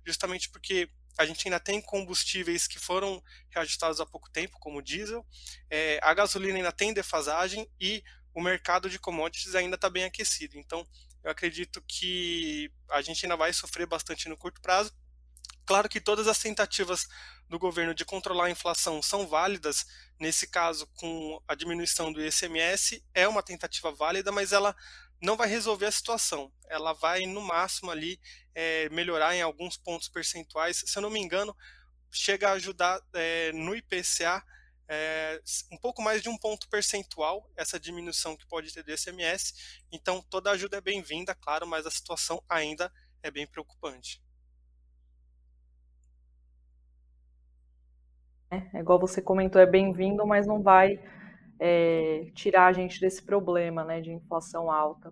justamente 0.06 0.50
porque 0.50 0.90
a 1.18 1.26
gente 1.26 1.48
ainda 1.48 1.60
tem 1.60 1.82
combustíveis 1.82 2.68
que 2.68 2.78
foram 2.78 3.24
reajustados 3.50 4.00
há 4.00 4.06
pouco 4.06 4.30
tempo, 4.30 4.60
como 4.60 4.78
o 4.78 4.82
diesel, 4.82 5.26
é, 5.70 6.00
a 6.04 6.14
gasolina 6.14 6.58
ainda 6.58 6.72
tem 6.72 6.94
defasagem 6.94 7.68
e 7.80 8.04
o 8.38 8.42
mercado 8.42 8.88
de 8.88 9.00
commodities 9.00 9.56
ainda 9.56 9.74
está 9.74 9.90
bem 9.90 10.04
aquecido. 10.04 10.60
Então, 10.60 10.88
eu 11.24 11.32
acredito 11.32 11.84
que 11.88 12.72
a 12.92 13.02
gente 13.02 13.26
ainda 13.26 13.36
vai 13.36 13.52
sofrer 13.52 13.88
bastante 13.88 14.30
no 14.30 14.38
curto 14.38 14.62
prazo. 14.62 14.94
Claro 15.66 15.90
que 15.90 16.00
todas 16.00 16.28
as 16.28 16.38
tentativas 16.38 17.08
do 17.50 17.58
governo 17.58 17.96
de 17.96 18.06
controlar 18.06 18.46
a 18.46 18.52
inflação 18.52 19.02
são 19.02 19.28
válidas. 19.28 19.88
Nesse 20.20 20.46
caso, 20.46 20.86
com 20.98 21.42
a 21.48 21.56
diminuição 21.56 22.14
do 22.14 22.24
ICMS, 22.24 23.04
é 23.12 23.28
uma 23.28 23.42
tentativa 23.42 23.92
válida, 23.92 24.32
mas 24.32 24.52
ela 24.52 24.76
não 25.20 25.36
vai 25.36 25.48
resolver 25.48 25.88
a 25.88 25.92
situação. 25.92 26.54
Ela 26.70 26.94
vai, 26.94 27.26
no 27.26 27.42
máximo, 27.42 27.90
ali 27.90 28.22
é, 28.54 28.88
melhorar 28.90 29.36
em 29.36 29.42
alguns 29.42 29.78
pontos 29.78 30.10
percentuais. 30.10 30.84
Se 30.86 30.96
eu 30.96 31.02
não 31.02 31.10
me 31.10 31.20
engano, 31.20 31.58
chega 32.12 32.50
a 32.50 32.54
ajudar 32.54 33.02
é, 33.16 33.52
no 33.52 33.76
IPCA 33.76 34.46
é, 34.88 35.42
um 35.72 35.78
pouco 35.78 36.02
mais 36.02 36.22
de 36.22 36.30
um 36.30 36.38
ponto 36.38 36.70
percentual 36.70 37.50
essa 37.56 37.80
diminuição 37.80 38.36
que 38.36 38.48
pode 38.48 38.74
ter 38.74 38.84
do 38.84 38.92
ICMS. 38.92 39.54
Então, 39.92 40.24
toda 40.30 40.52
ajuda 40.52 40.78
é 40.78 40.82
bem-vinda, 40.82 41.36
claro, 41.36 41.68
mas 41.68 41.86
a 41.86 41.92
situação 41.92 42.42
ainda 42.48 42.92
é 43.22 43.30
bem 43.30 43.46
preocupante. 43.46 44.22
É, 48.50 48.78
é 48.78 48.80
igual 48.80 49.00
você 49.00 49.22
comentou, 49.22 49.62
é 49.62 49.66
bem-vindo, 49.66 50.26
mas 50.26 50.48
não 50.48 50.62
vai 50.62 51.00
é, 51.60 52.32
tirar 52.34 52.68
a 52.68 52.74
gente 52.74 53.00
desse 53.00 53.22
problema 53.22 53.84
né, 53.84 54.00
de 54.00 54.12
inflação 54.12 54.72
alta. 54.72 55.12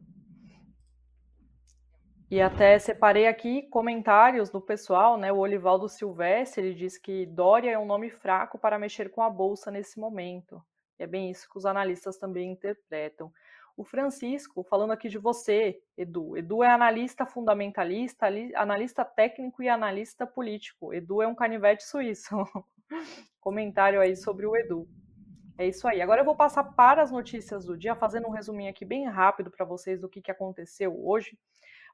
E 2.36 2.42
até 2.42 2.78
separei 2.78 3.28
aqui 3.28 3.62
comentários 3.70 4.50
do 4.50 4.60
pessoal, 4.60 5.18
né? 5.18 5.32
O 5.32 5.38
Olivaldo 5.38 5.88
Silvestre, 5.88 6.66
ele 6.66 6.76
diz 6.76 6.98
que 6.98 7.26
Dória 7.26 7.72
é 7.72 7.80
um 7.80 7.86
nome 7.86 8.10
fraco 8.10 8.60
para 8.60 8.78
mexer 8.78 9.10
com 9.10 9.22
a 9.22 9.30
bolsa 9.30 9.72
nesse 9.72 9.98
momento. 9.98 10.62
E 11.00 11.04
é 11.04 11.08
bem 11.08 11.32
isso 11.32 11.48
que 11.50 11.58
os 11.58 11.66
analistas 11.66 12.18
também 12.18 12.52
interpretam. 12.52 13.32
O 13.78 13.86
Francisco, 13.86 14.64
falando 14.64 14.92
aqui 14.92 15.08
de 15.08 15.18
você, 15.18 15.82
Edu. 15.98 16.36
Edu 16.36 16.62
é 16.62 16.68
analista 16.68 17.26
fundamentalista, 17.26 18.28
analista 18.56 19.06
técnico 19.06 19.64
e 19.64 19.70
analista 19.70 20.28
político. 20.28 20.94
Edu 20.94 21.22
é 21.22 21.28
um 21.28 21.36
canivete 21.36 21.86
suíço. 21.86 22.36
Comentário 23.40 24.02
aí 24.02 24.14
sobre 24.14 24.46
o 24.46 24.58
Edu. 24.58 24.86
É 25.58 25.66
isso 25.66 25.88
aí. 25.88 26.02
Agora 26.02 26.20
eu 26.20 26.26
vou 26.26 26.36
passar 26.36 26.66
para 26.66 27.02
as 27.02 27.14
notícias 27.14 27.64
do 27.64 27.78
dia, 27.78 27.96
fazendo 27.96 28.28
um 28.28 28.32
resuminho 28.32 28.70
aqui 28.70 28.84
bem 28.84 29.08
rápido 29.08 29.50
para 29.50 29.64
vocês 29.64 30.02
do 30.02 30.10
que, 30.10 30.22
que 30.22 30.32
aconteceu 30.32 30.94
hoje. 31.02 31.40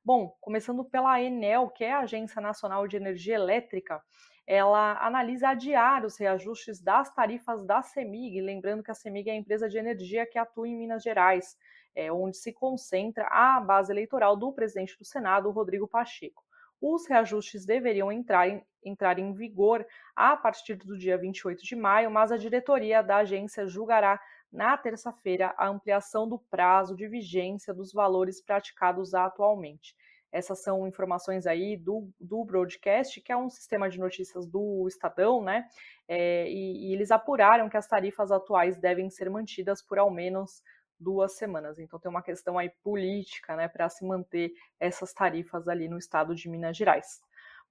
Bom, 0.03 0.35
começando 0.41 0.83
pela 0.83 1.21
Enel, 1.21 1.69
que 1.69 1.83
é 1.83 1.93
a 1.93 1.99
Agência 1.99 2.41
Nacional 2.41 2.87
de 2.87 2.97
Energia 2.97 3.35
Elétrica, 3.35 4.01
ela 4.47 4.97
analisa 5.05 5.49
adiar 5.49 6.03
os 6.03 6.17
reajustes 6.17 6.81
das 6.81 7.13
tarifas 7.13 7.63
da 7.63 7.83
CEMIG, 7.83 8.41
lembrando 8.41 8.81
que 8.81 8.89
a 8.89 8.95
CEMIG 8.95 9.29
é 9.29 9.33
a 9.33 9.35
empresa 9.35 9.69
de 9.69 9.77
energia 9.77 10.25
que 10.25 10.39
atua 10.39 10.67
em 10.67 10.75
Minas 10.75 11.03
Gerais, 11.03 11.55
é, 11.93 12.11
onde 12.11 12.35
se 12.35 12.51
concentra 12.51 13.27
a 13.27 13.59
base 13.59 13.93
eleitoral 13.93 14.35
do 14.35 14.51
presidente 14.51 14.97
do 14.97 15.05
Senado, 15.05 15.51
Rodrigo 15.51 15.87
Pacheco. 15.87 16.43
Os 16.81 17.07
reajustes 17.07 17.63
deveriam 17.63 18.11
entrar 18.11 18.49
em, 18.49 18.65
entrar 18.83 19.19
em 19.19 19.31
vigor 19.33 19.85
a 20.15 20.35
partir 20.35 20.77
do 20.77 20.97
dia 20.97 21.15
28 21.15 21.63
de 21.63 21.75
maio, 21.75 22.09
mas 22.09 22.31
a 22.31 22.37
diretoria 22.37 23.03
da 23.03 23.17
agência 23.17 23.67
julgará 23.67 24.19
na 24.51 24.77
terça-feira 24.77 25.53
a 25.57 25.67
ampliação 25.67 26.27
do 26.27 26.37
prazo 26.37 26.95
de 26.95 27.07
vigência 27.07 27.73
dos 27.73 27.93
valores 27.93 28.41
praticados 28.41 29.13
atualmente. 29.13 29.95
Essas 30.31 30.63
são 30.63 30.87
informações 30.87 31.45
aí 31.45 31.75
do, 31.75 32.09
do 32.19 32.43
broadcast, 32.45 33.19
que 33.19 33.31
é 33.31 33.37
um 33.37 33.49
sistema 33.49 33.89
de 33.89 33.99
notícias 33.99 34.47
do 34.47 34.87
Estadão, 34.87 35.43
né? 35.43 35.67
É, 36.07 36.49
e, 36.49 36.87
e 36.89 36.93
eles 36.93 37.11
apuraram 37.11 37.69
que 37.69 37.75
as 37.75 37.87
tarifas 37.87 38.31
atuais 38.31 38.77
devem 38.77 39.09
ser 39.09 39.29
mantidas 39.29 39.81
por 39.81 39.99
ao 39.99 40.09
menos 40.09 40.61
duas 41.01 41.35
semanas. 41.35 41.79
Então 41.79 41.99
tem 41.99 42.09
uma 42.09 42.21
questão 42.21 42.57
aí 42.57 42.69
política, 42.83 43.55
né, 43.55 43.67
para 43.67 43.89
se 43.89 44.05
manter 44.05 44.53
essas 44.79 45.11
tarifas 45.13 45.67
ali 45.67 45.89
no 45.89 45.97
estado 45.97 46.33
de 46.35 46.47
Minas 46.47 46.77
Gerais. 46.77 47.19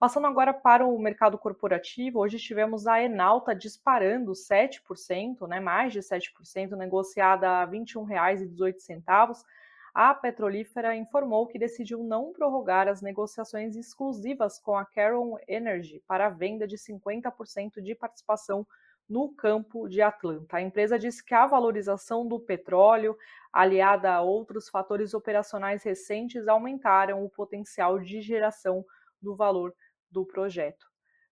Passando 0.00 0.26
agora 0.26 0.54
para 0.54 0.87
o 0.87 0.99
mercado 0.99 1.37
corporativo, 1.37 2.21
hoje 2.21 2.38
tivemos 2.38 2.87
a 2.87 3.02
Enalta 3.02 3.54
disparando 3.54 4.33
7%, 4.33 5.47
né, 5.47 5.61
mais 5.61 5.92
de 5.92 6.00
7%, 6.00 6.75
negociada 6.75 7.50
a 7.50 7.66
R$ 7.66 7.73
21,18. 7.73 9.45
A 9.92 10.14
petrolífera 10.14 10.97
informou 10.97 11.47
que 11.47 11.59
decidiu 11.59 12.02
não 12.02 12.33
prorrogar 12.33 12.88
as 12.88 13.02
negociações 13.02 13.76
exclusivas 13.76 14.59
com 14.59 14.75
a 14.75 14.87
Caron 14.87 15.37
Energy 15.47 16.02
para 16.09 16.28
a 16.28 16.30
venda 16.30 16.66
de 16.66 16.78
50% 16.78 17.83
de 17.83 17.95
participação 17.95 18.66
no 19.07 19.28
campo 19.35 19.87
de 19.87 20.00
Atlanta. 20.00 20.57
A 20.57 20.62
empresa 20.62 20.99
disse 20.99 21.23
que 21.23 21.35
a 21.35 21.47
valorização 21.47 22.26
do 22.26 22.40
petróleo, 22.40 23.19
aliada 23.52 24.14
a 24.14 24.23
outros 24.23 24.66
fatores 24.66 25.12
operacionais 25.12 25.83
recentes, 25.83 26.49
aumentaram 26.49 27.23
o 27.23 27.28
potencial 27.28 27.99
de 27.99 28.23
geração 28.23 28.83
do 29.21 29.37
valor 29.37 29.75
do 30.11 30.25
projeto. 30.25 30.90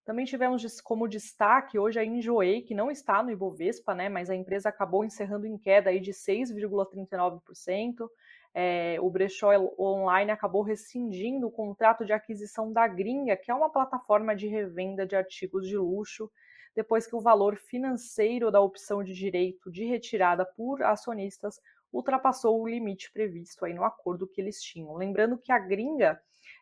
Também 0.09 0.25
tivemos 0.25 0.81
como 0.81 1.07
destaque 1.07 1.77
hoje 1.77 1.99
a 1.99 2.03
Enjoei, 2.03 2.63
que 2.63 2.73
não 2.73 2.89
está 2.89 3.21
no 3.21 3.29
Ibovespa, 3.29 3.93
né, 3.93 4.09
mas 4.09 4.29
a 4.29 4.35
empresa 4.35 4.69
acabou 4.69 5.05
encerrando 5.05 5.45
em 5.45 5.55
queda 5.55 5.91
aí 5.91 5.99
de 5.99 6.11
6,39%. 6.11 8.09
É, 8.51 8.97
o 8.99 9.09
brechó 9.09 9.51
online 9.77 10.31
acabou 10.31 10.63
rescindindo 10.63 11.45
o 11.45 11.51
contrato 11.51 12.03
de 12.03 12.11
aquisição 12.11 12.73
da 12.73 12.87
Gringa, 12.87 13.37
que 13.37 13.51
é 13.51 13.53
uma 13.53 13.69
plataforma 13.69 14.35
de 14.35 14.47
revenda 14.47 15.05
de 15.05 15.15
artigos 15.15 15.67
de 15.67 15.77
luxo, 15.77 16.31
depois 16.75 17.05
que 17.05 17.15
o 17.15 17.21
valor 17.21 17.55
financeiro 17.55 18.49
da 18.49 18.59
opção 18.59 19.03
de 19.03 19.13
direito 19.13 19.71
de 19.71 19.85
retirada 19.85 20.43
por 20.43 20.81
acionistas 20.81 21.59
ultrapassou 21.91 22.59
o 22.59 22.67
limite 22.67 23.11
previsto 23.11 23.65
aí 23.65 23.73
no 23.73 23.83
acordo 23.83 24.27
que 24.27 24.41
eles 24.41 24.61
tinham. 24.61 24.95
Lembrando 24.95 25.37
que 25.37 25.51
a 25.51 25.59
Gringa 25.59 26.19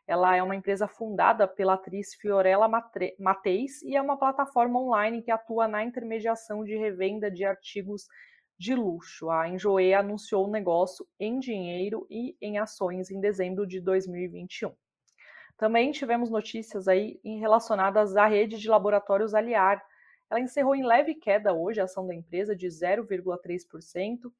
ela 0.07 0.33
é 0.35 0.41
uma 0.41 0.55
empresa 0.55 0.87
fundada 0.87 1.45
pela 1.45 1.73
atriz 1.73 2.15
Fiorella 2.15 2.69
Mateis 3.19 3.81
e 3.81 3.95
é 3.95 4.01
uma 4.01 4.17
plataforma 4.17 4.79
online 4.79 5.21
que 5.21 5.29
atua 5.29 5.67
na 5.67 5.83
intermediação 5.83 6.63
de 6.63 6.77
revenda 6.77 7.29
de 7.29 7.43
artigos 7.43 8.07
de 8.57 8.73
luxo. 8.73 9.29
A 9.29 9.49
Enjoe 9.49 9.93
anunciou 9.93 10.47
o 10.47 10.51
negócio 10.51 11.05
em 11.19 11.37
dinheiro 11.39 12.07
e 12.09 12.37
em 12.41 12.57
ações 12.57 13.11
em 13.11 13.19
dezembro 13.19 13.67
de 13.67 13.81
2021. 13.81 14.73
Também 15.57 15.91
tivemos 15.91 16.29
notícias 16.29 16.87
aí 16.87 17.19
relacionadas 17.23 18.15
à 18.15 18.27
rede 18.27 18.57
de 18.57 18.69
laboratórios 18.69 19.33
Aliar. 19.33 19.83
Ela 20.29 20.39
encerrou 20.39 20.73
em 20.73 20.85
leve 20.85 21.15
queda 21.15 21.51
hoje 21.51 21.81
a 21.81 21.83
ação 21.83 22.07
da 22.07 22.15
empresa 22.15 22.55
de 22.55 22.67
0,3%, 22.67 24.31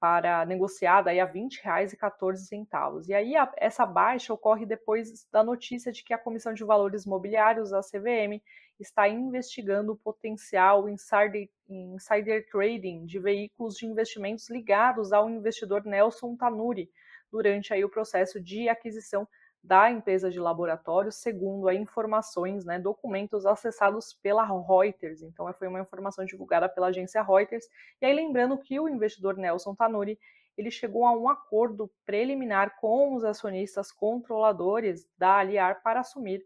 para 0.00 0.46
negociada 0.46 1.10
a 1.10 1.12
R$ 1.12 1.20
20,14. 1.26 3.06
E 3.06 3.14
aí 3.14 3.36
a, 3.36 3.52
essa 3.58 3.84
baixa 3.84 4.32
ocorre 4.32 4.64
depois 4.64 5.28
da 5.30 5.44
notícia 5.44 5.92
de 5.92 6.02
que 6.02 6.14
a 6.14 6.18
Comissão 6.18 6.54
de 6.54 6.64
Valores 6.64 7.04
Mobiliários, 7.04 7.72
a 7.74 7.82
CVM, 7.82 8.42
está 8.80 9.06
investigando 9.06 9.92
o 9.92 9.96
potencial 9.96 10.88
insider, 10.88 11.50
insider 11.68 12.48
trading 12.50 13.04
de 13.04 13.18
veículos 13.18 13.76
de 13.76 13.84
investimentos 13.84 14.48
ligados 14.48 15.12
ao 15.12 15.28
investidor 15.28 15.84
Nelson 15.84 16.34
Tanuri 16.34 16.90
durante 17.30 17.74
aí 17.74 17.84
o 17.84 17.90
processo 17.90 18.40
de 18.40 18.70
aquisição 18.70 19.28
da 19.62 19.90
empresa 19.90 20.30
de 20.30 20.40
laboratório, 20.40 21.12
segundo 21.12 21.68
aí 21.68 21.76
informações, 21.76 22.64
né, 22.64 22.78
documentos 22.78 23.44
acessados 23.44 24.14
pela 24.14 24.44
Reuters. 24.44 25.22
Então, 25.22 25.52
foi 25.52 25.68
uma 25.68 25.80
informação 25.80 26.24
divulgada 26.24 26.68
pela 26.68 26.88
agência 26.88 27.22
Reuters. 27.22 27.66
E 28.00 28.06
aí, 28.06 28.14
lembrando 28.14 28.58
que 28.58 28.80
o 28.80 28.88
investidor 28.88 29.36
Nelson 29.36 29.74
Tanuri 29.74 30.18
ele 30.56 30.70
chegou 30.70 31.06
a 31.06 31.12
um 31.12 31.28
acordo 31.28 31.90
preliminar 32.04 32.78
com 32.80 33.14
os 33.14 33.24
acionistas 33.24 33.90
controladores 33.90 35.08
da 35.16 35.36
Aliar 35.36 35.82
para 35.82 36.00
assumir 36.00 36.44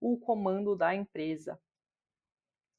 o 0.00 0.16
comando 0.18 0.76
da 0.76 0.94
empresa. 0.94 1.58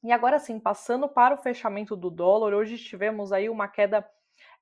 E 0.04 0.12
agora 0.12 0.40
sim, 0.40 0.60
passando 0.60 1.10
para 1.10 1.36
o 1.36 1.38
fechamento 1.38 1.96
do 1.96 2.10
dólar, 2.10 2.54
hoje 2.54 2.78
tivemos 2.78 3.34
aí 3.34 3.50
uma 3.50 3.68
queda 3.68 4.08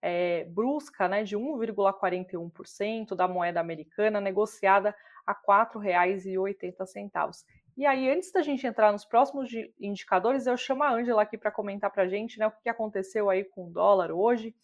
é, 0.01 0.45
brusca 0.45 1.07
né, 1.07 1.23
de 1.23 1.37
1,41% 1.37 3.15
da 3.15 3.27
moeda 3.27 3.59
americana 3.59 4.21
negociada 4.21 4.95
a 5.25 5.33
R$ 5.33 5.39
4,80. 5.47 7.43
E 7.77 7.85
aí, 7.85 8.09
antes 8.09 8.31
da 8.31 8.41
gente 8.41 8.65
entrar 8.65 8.91
nos 8.91 9.03
próximos 9.03 9.49
indicadores, 9.79 10.47
eu 10.47 10.55
chamo 10.55 10.83
a 10.83 10.93
Ângela 10.93 11.21
aqui 11.21 11.37
para 11.37 11.51
comentar 11.51 11.91
para 11.91 12.03
a 12.03 12.07
gente 12.07 12.39
né, 12.39 12.47
o 12.47 12.51
que 12.51 12.69
aconteceu 12.69 13.29
aí 13.29 13.43
com 13.43 13.67
o 13.67 13.69
dólar 13.69 14.11
hoje. 14.11 14.55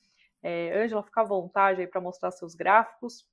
É, 0.41 0.82
Ângela, 0.82 1.03
fica 1.03 1.22
à 1.22 1.25
vontade 1.25 1.82
aí 1.82 1.88
para 1.88 2.00
mostrar 2.00 2.32
seus 2.32 2.56
gráficos. 2.56 3.25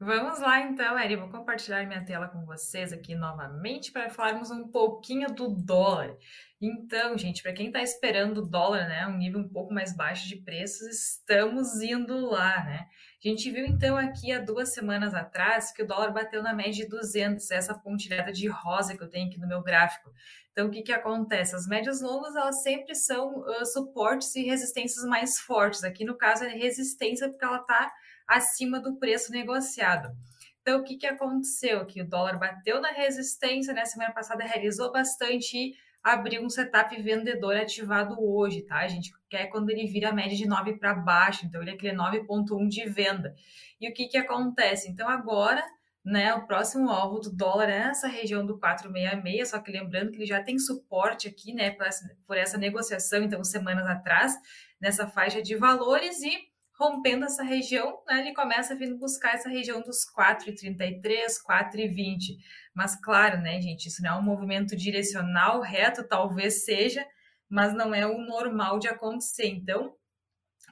Vamos 0.00 0.38
lá 0.38 0.60
então, 0.60 0.96
Eri, 0.96 1.16
vou 1.16 1.28
compartilhar 1.28 1.84
minha 1.84 2.04
tela 2.04 2.28
com 2.28 2.46
vocês 2.46 2.92
aqui 2.92 3.16
novamente 3.16 3.90
para 3.90 4.08
falarmos 4.08 4.48
um 4.48 4.68
pouquinho 4.68 5.26
do 5.34 5.48
dólar. 5.48 6.16
Então, 6.60 7.18
gente, 7.18 7.42
para 7.42 7.52
quem 7.52 7.66
está 7.66 7.82
esperando 7.82 8.38
o 8.38 8.46
dólar, 8.46 8.86
né, 8.88 9.08
um 9.08 9.18
nível 9.18 9.40
um 9.40 9.48
pouco 9.48 9.74
mais 9.74 9.96
baixo 9.96 10.28
de 10.28 10.36
preços, 10.36 10.86
estamos 10.86 11.82
indo 11.82 12.26
lá, 12.26 12.62
né? 12.62 12.86
A 13.24 13.28
gente 13.28 13.50
viu 13.50 13.66
então 13.66 13.96
aqui 13.96 14.30
há 14.30 14.38
duas 14.38 14.72
semanas 14.72 15.12
atrás 15.12 15.72
que 15.72 15.82
o 15.82 15.86
dólar 15.86 16.12
bateu 16.12 16.40
na 16.40 16.54
média 16.54 16.84
de 16.84 16.88
200, 16.88 17.50
essa 17.50 17.74
pontilhada 17.74 18.30
de 18.32 18.46
rosa 18.46 18.96
que 18.96 19.02
eu 19.02 19.08
tenho 19.08 19.28
aqui 19.28 19.40
no 19.40 19.48
meu 19.48 19.60
gráfico. 19.60 20.12
Então, 20.52 20.68
o 20.68 20.70
que, 20.70 20.82
que 20.82 20.92
acontece? 20.92 21.56
As 21.56 21.66
médias 21.66 22.00
longas, 22.00 22.36
elas 22.36 22.62
sempre 22.62 22.94
são 22.94 23.40
uh, 23.40 23.66
suportes 23.66 24.34
e 24.36 24.44
resistências 24.44 25.04
mais 25.04 25.38
fortes. 25.40 25.82
Aqui, 25.82 26.04
no 26.04 26.16
caso, 26.16 26.44
é 26.44 26.48
resistência 26.48 27.28
porque 27.28 27.44
ela 27.44 27.60
está 27.60 27.92
acima 28.26 28.78
do 28.78 28.96
preço 28.96 29.32
negociado. 29.32 30.16
Então, 30.60 30.80
o 30.80 30.84
que, 30.84 30.96
que 30.96 31.06
aconteceu? 31.06 31.86
Que 31.86 32.02
o 32.02 32.08
dólar 32.08 32.38
bateu 32.38 32.80
na 32.80 32.92
resistência, 32.92 33.74
né? 33.74 33.84
Semana 33.84 34.12
passada 34.12 34.44
realizou 34.44 34.92
bastante 34.92 35.56
e 35.56 35.74
abriu 36.02 36.42
um 36.42 36.48
setup 36.48 37.00
vendedor 37.02 37.56
ativado 37.56 38.16
hoje, 38.18 38.62
tá? 38.62 38.78
A 38.78 38.88
gente 38.88 39.12
quer 39.28 39.46
quando 39.46 39.70
ele 39.70 39.86
vira 39.86 40.10
a 40.10 40.12
média 40.12 40.36
de 40.36 40.46
9 40.46 40.76
para 40.76 40.94
baixo, 40.94 41.44
então 41.44 41.60
ele 41.60 41.70
é 41.70 41.74
aquele 41.74 41.96
9,1 41.96 42.68
de 42.68 42.88
venda. 42.88 43.34
E 43.80 43.88
o 43.88 43.92
que, 43.92 44.08
que 44.08 44.16
acontece? 44.16 44.90
Então, 44.90 45.08
agora, 45.08 45.64
né, 46.04 46.32
o 46.34 46.46
próximo 46.46 46.90
alvo 46.90 47.20
do 47.20 47.30
dólar 47.30 47.68
é 47.68 47.88
essa 47.90 48.08
região 48.08 48.44
do 48.44 48.58
466, 48.58 49.50
só 49.50 49.58
que 49.58 49.70
lembrando 49.70 50.10
que 50.10 50.18
ele 50.18 50.26
já 50.26 50.42
tem 50.42 50.58
suporte 50.58 51.28
aqui, 51.28 51.52
né, 51.52 51.70
por 51.70 51.86
essa, 51.86 52.16
por 52.26 52.36
essa 52.36 52.56
negociação, 52.56 53.22
então, 53.22 53.44
semanas 53.44 53.86
atrás, 53.86 54.34
nessa 54.80 55.06
faixa 55.06 55.42
de 55.42 55.56
valores 55.56 56.22
e 56.22 56.47
rompendo 56.78 57.24
essa 57.24 57.42
região, 57.42 58.00
né, 58.06 58.20
ele 58.20 58.32
começa 58.32 58.72
a 58.72 58.76
vir 58.76 58.94
buscar 58.94 59.34
essa 59.34 59.48
região 59.48 59.82
dos 59.82 60.06
4,33, 60.16 61.02
4,20. 61.44 62.38
Mas 62.72 62.94
claro, 63.00 63.38
né, 63.40 63.60
gente, 63.60 63.86
isso 63.86 64.00
não 64.00 64.10
é 64.10 64.18
um 64.20 64.22
movimento 64.22 64.76
direcional 64.76 65.60
reto, 65.60 66.06
talvez 66.06 66.64
seja, 66.64 67.04
mas 67.50 67.74
não 67.74 67.92
é 67.92 68.06
o 68.06 68.18
normal 68.18 68.78
de 68.78 68.86
acontecer. 68.86 69.48
Então, 69.48 69.94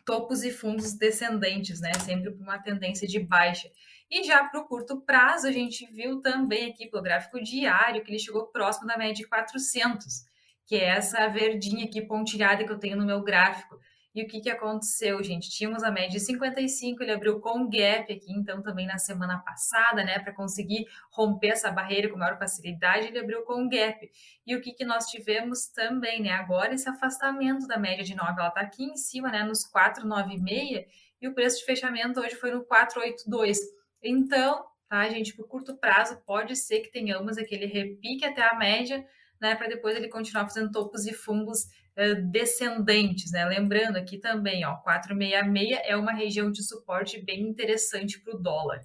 topos 0.05 0.45
e 0.45 0.53
fundos 0.53 0.97
descendentes, 0.97 1.81
né, 1.81 1.93
sempre 1.95 2.31
por 2.31 2.43
uma 2.43 2.63
tendência 2.63 3.09
de 3.09 3.19
baixa. 3.19 3.69
E 4.09 4.23
já 4.23 4.45
para 4.45 4.61
o 4.61 4.69
curto 4.69 5.01
prazo, 5.01 5.49
a 5.49 5.53
gente 5.53 5.85
viu 5.93 6.23
também 6.23 6.71
aqui 6.71 6.89
pelo 6.89 7.03
gráfico 7.03 7.43
diário 7.43 8.05
que 8.05 8.11
ele 8.13 8.21
chegou 8.21 8.47
próximo 8.47 8.87
da 8.87 8.97
média 8.97 9.15
de 9.15 9.29
400, 9.29 10.25
que 10.65 10.77
é 10.77 10.85
essa 10.85 11.27
verdinha 11.27 11.87
aqui 11.87 12.01
pontilhada 12.01 12.65
que 12.65 12.71
eu 12.71 12.79
tenho 12.79 12.97
no 12.97 13.05
meu 13.05 13.25
gráfico. 13.25 13.77
E 14.17 14.23
o 14.23 14.27
que, 14.27 14.41
que 14.41 14.49
aconteceu, 14.49 15.23
gente? 15.23 15.51
Tínhamos 15.51 15.83
a 15.83 15.91
média 15.91 16.19
de 16.19 16.21
55, 16.21 17.03
ele 17.03 17.13
abriu 17.13 17.39
com 17.39 17.69
gap 17.69 18.11
aqui, 18.11 18.33
então 18.33 18.63
também 18.63 18.87
na 18.87 18.97
semana 18.97 19.39
passada, 19.41 20.03
né, 20.03 20.19
para 20.19 20.33
conseguir 20.33 20.87
romper 21.11 21.49
essa 21.49 21.71
barreira 21.71 22.09
com 22.09 22.17
maior 22.17 22.39
facilidade, 22.39 23.09
ele 23.09 23.19
abriu 23.19 23.43
com 23.43 23.69
gap. 23.69 24.11
E 24.47 24.57
o 24.57 24.63
que, 24.63 24.73
que 24.73 24.87
nós 24.87 25.05
tivemos 25.05 25.67
também, 25.67 26.23
né, 26.23 26.31
agora 26.31 26.73
esse 26.73 26.89
afastamento 26.89 27.67
da 27.67 27.77
média 27.77 28.03
de 28.03 28.15
9, 28.15 28.41
ela 28.41 28.49
está 28.49 28.63
aqui 28.63 28.85
em 28.85 28.97
cima, 28.97 29.31
né, 29.31 29.43
nos 29.43 29.67
496, 29.67 30.87
e 31.21 31.29
o 31.29 31.35
preço 31.35 31.59
de 31.59 31.67
fechamento 31.67 32.19
hoje 32.19 32.37
foi 32.37 32.51
no 32.53 32.65
482. 32.65 33.59
Então, 34.03 34.65
tá, 34.89 35.07
gente, 35.11 35.37
por 35.37 35.47
curto 35.47 35.77
prazo, 35.77 36.17
pode 36.25 36.57
ser 36.57 36.81
que 36.81 36.91
tenhamos 36.91 37.37
aquele 37.37 37.67
repique 37.67 38.25
até 38.25 38.49
a 38.49 38.55
média, 38.55 39.07
né, 39.39 39.55
para 39.55 39.69
depois 39.69 39.95
ele 39.95 40.09
continuar 40.09 40.45
fazendo 40.45 40.73
topos 40.73 41.07
e 41.07 41.13
fundos 41.13 41.67
descendentes, 42.31 43.33
né? 43.33 43.45
Lembrando 43.47 43.97
aqui 43.97 44.19
também, 44.19 44.65
ó, 44.67 44.77
466 44.77 45.81
é 45.85 45.97
uma 45.97 46.13
região 46.13 46.51
de 46.51 46.63
suporte 46.63 47.23
bem 47.23 47.43
interessante 47.43 48.21
para 48.21 48.35
o 48.35 48.39
dólar. 48.39 48.81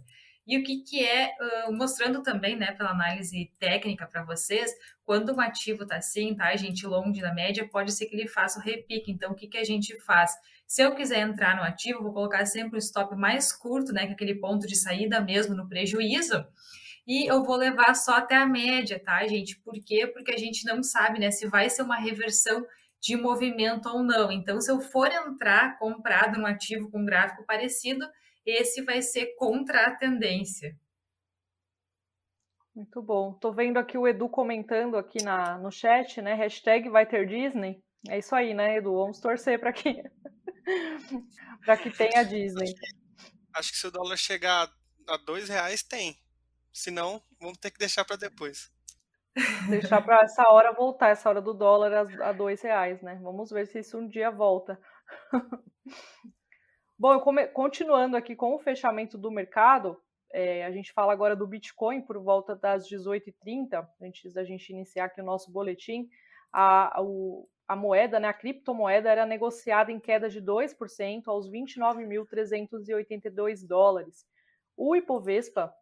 E 0.48 0.58
o 0.58 0.64
que, 0.64 0.84
que 0.84 1.06
é, 1.06 1.32
uh, 1.68 1.74
mostrando 1.74 2.24
também, 2.24 2.58
né, 2.58 2.72
pela 2.72 2.90
análise 2.90 3.52
técnica 3.60 4.08
para 4.08 4.24
vocês, 4.24 4.72
quando 5.06 5.34
um 5.34 5.40
ativo 5.40 5.84
está 5.84 5.98
assim, 5.98 6.36
tá, 6.36 6.56
gente, 6.56 6.86
longe 6.86 7.22
da 7.22 7.34
média, 7.34 7.68
pode 7.70 7.92
ser 7.92 8.08
que 8.08 8.16
ele 8.16 8.28
faça 8.28 8.60
o 8.60 8.62
repique. 8.62 9.12
Então, 9.12 9.32
o 9.32 9.36
que, 9.36 9.48
que 9.48 9.58
a 9.58 9.64
gente 9.64 10.00
faz? 10.02 10.32
Se 10.66 10.82
eu 10.82 10.96
quiser 10.96 11.20
entrar 11.20 11.56
no 11.56 11.64
ativo, 11.64 12.02
vou 12.02 12.14
colocar 12.14 12.46
sempre 12.46 12.78
o 12.78 12.80
stop 12.80 13.16
mais 13.16 13.54
curto, 13.54 13.94
né, 13.94 14.08
que 14.08 14.14
aquele 14.14 14.36
ponto 14.36 14.66
de 14.66 14.76
saída 14.76 15.22
mesmo 15.22 15.56
no 15.56 15.70
prejuízo, 15.70 16.46
e 17.06 17.30
eu 17.32 17.44
vou 17.44 17.56
levar 17.56 17.94
só 17.94 18.16
até 18.16 18.36
a 18.36 18.46
média, 18.46 19.00
tá, 19.00 19.26
gente? 19.28 19.60
Por 19.60 19.74
quê? 19.84 20.08
Porque 20.08 20.32
a 20.32 20.38
gente 20.38 20.66
não 20.66 20.82
sabe, 20.82 21.20
né, 21.20 21.30
se 21.32 21.48
vai 21.48 21.70
ser 21.70 21.84
uma 21.84 21.98
reversão 21.98 22.66
de 23.02 23.16
movimento 23.18 23.90
ou 23.90 24.04
não. 24.04 24.32
Então, 24.32 24.62
se 24.62 24.72
eu 24.72 24.80
for 24.80 25.12
entrar 25.12 25.80
comprado 25.80 26.40
num 26.40 26.46
ativo 26.46 26.90
com 26.92 27.04
gráfico 27.04 27.44
parecido, 27.46 28.08
esse 28.46 28.84
vai 28.84 29.02
ser 29.02 29.36
contra 29.36 29.88
a 29.88 29.96
tendência. 29.96 30.78
Muito 32.76 33.02
bom. 33.02 33.34
Tô 33.34 33.52
vendo 33.52 33.78
aqui 33.78 33.98
o 33.98 34.08
Edu 34.08 34.30
comentando 34.30 34.96
aqui 34.96 35.22
na, 35.24 35.58
no 35.58 35.72
chat, 35.72 36.22
né? 36.22 36.36
Hashtag 36.36 36.90
vai 36.90 37.06
ter 37.06 37.28
Disney. 37.28 37.84
É 38.08 38.20
isso 38.20 38.34
aí, 38.36 38.54
né, 38.54 38.78
Edu? 38.78 38.94
Vamos 38.94 39.20
torcer 39.20 39.60
para 39.60 39.74
que, 39.74 40.02
para 41.66 41.78
que 41.78 41.90
tenha 41.90 42.24
Disney. 42.24 42.74
Acho 43.54 43.72
que 43.72 43.78
se 43.78 43.88
o 43.88 43.92
dólar 43.92 44.16
chegar 44.16 44.72
a 45.08 45.18
dois 45.18 45.50
reais, 45.50 45.84
tem. 45.84 46.18
Se 46.72 46.90
não, 46.90 47.22
vamos 47.40 47.58
ter 47.58 47.72
que 47.72 47.80
deixar 47.80 48.06
para 48.06 48.16
depois. 48.16 48.72
Deixar 49.70 50.02
para 50.02 50.24
essa 50.24 50.50
hora 50.50 50.74
voltar, 50.74 51.10
essa 51.10 51.30
hora 51.30 51.42
do 51.42 51.54
dólar 51.54 52.06
a, 52.22 52.32
dois 52.34 52.62
reais, 52.62 53.02
né? 53.02 53.18
Vamos 53.22 53.50
ver 53.50 53.66
se 53.68 53.80
isso 53.80 53.98
um 53.98 54.08
dia 54.08 54.30
volta. 54.30 54.78
Bom, 57.00 57.20
continuando 57.54 58.18
aqui 58.18 58.36
com 58.36 58.54
o 58.54 58.60
fechamento 58.60 59.18
do 59.18 59.32
mercado, 59.32 59.98
é, 60.34 60.66
a 60.66 60.72
gente 60.72 60.92
fala 60.94 61.14
agora 61.14 61.36
do 61.36 61.48
Bitcoin 61.48 62.02
por 62.02 62.22
volta 62.22 62.56
das 62.56 62.88
18h30, 62.88 63.88
antes 64.02 64.34
da 64.34 64.44
gente 64.44 64.70
iniciar 64.70 65.06
aqui 65.06 65.22
o 65.22 65.26
nosso 65.26 65.52
boletim. 65.52 66.08
A, 66.54 67.02
o, 67.02 67.48
a 67.68 67.76
moeda, 67.76 68.20
né, 68.20 68.28
a 68.28 68.34
criptomoeda, 68.34 69.10
era 69.10 69.26
negociada 69.26 69.92
em 69.92 70.00
queda 70.00 70.30
de 70.30 70.40
2% 70.42 71.24
aos 71.28 71.50
29.382 71.50 73.66
dólares. 73.66 74.28
O 74.76 74.96
Ibovespa 74.96 75.74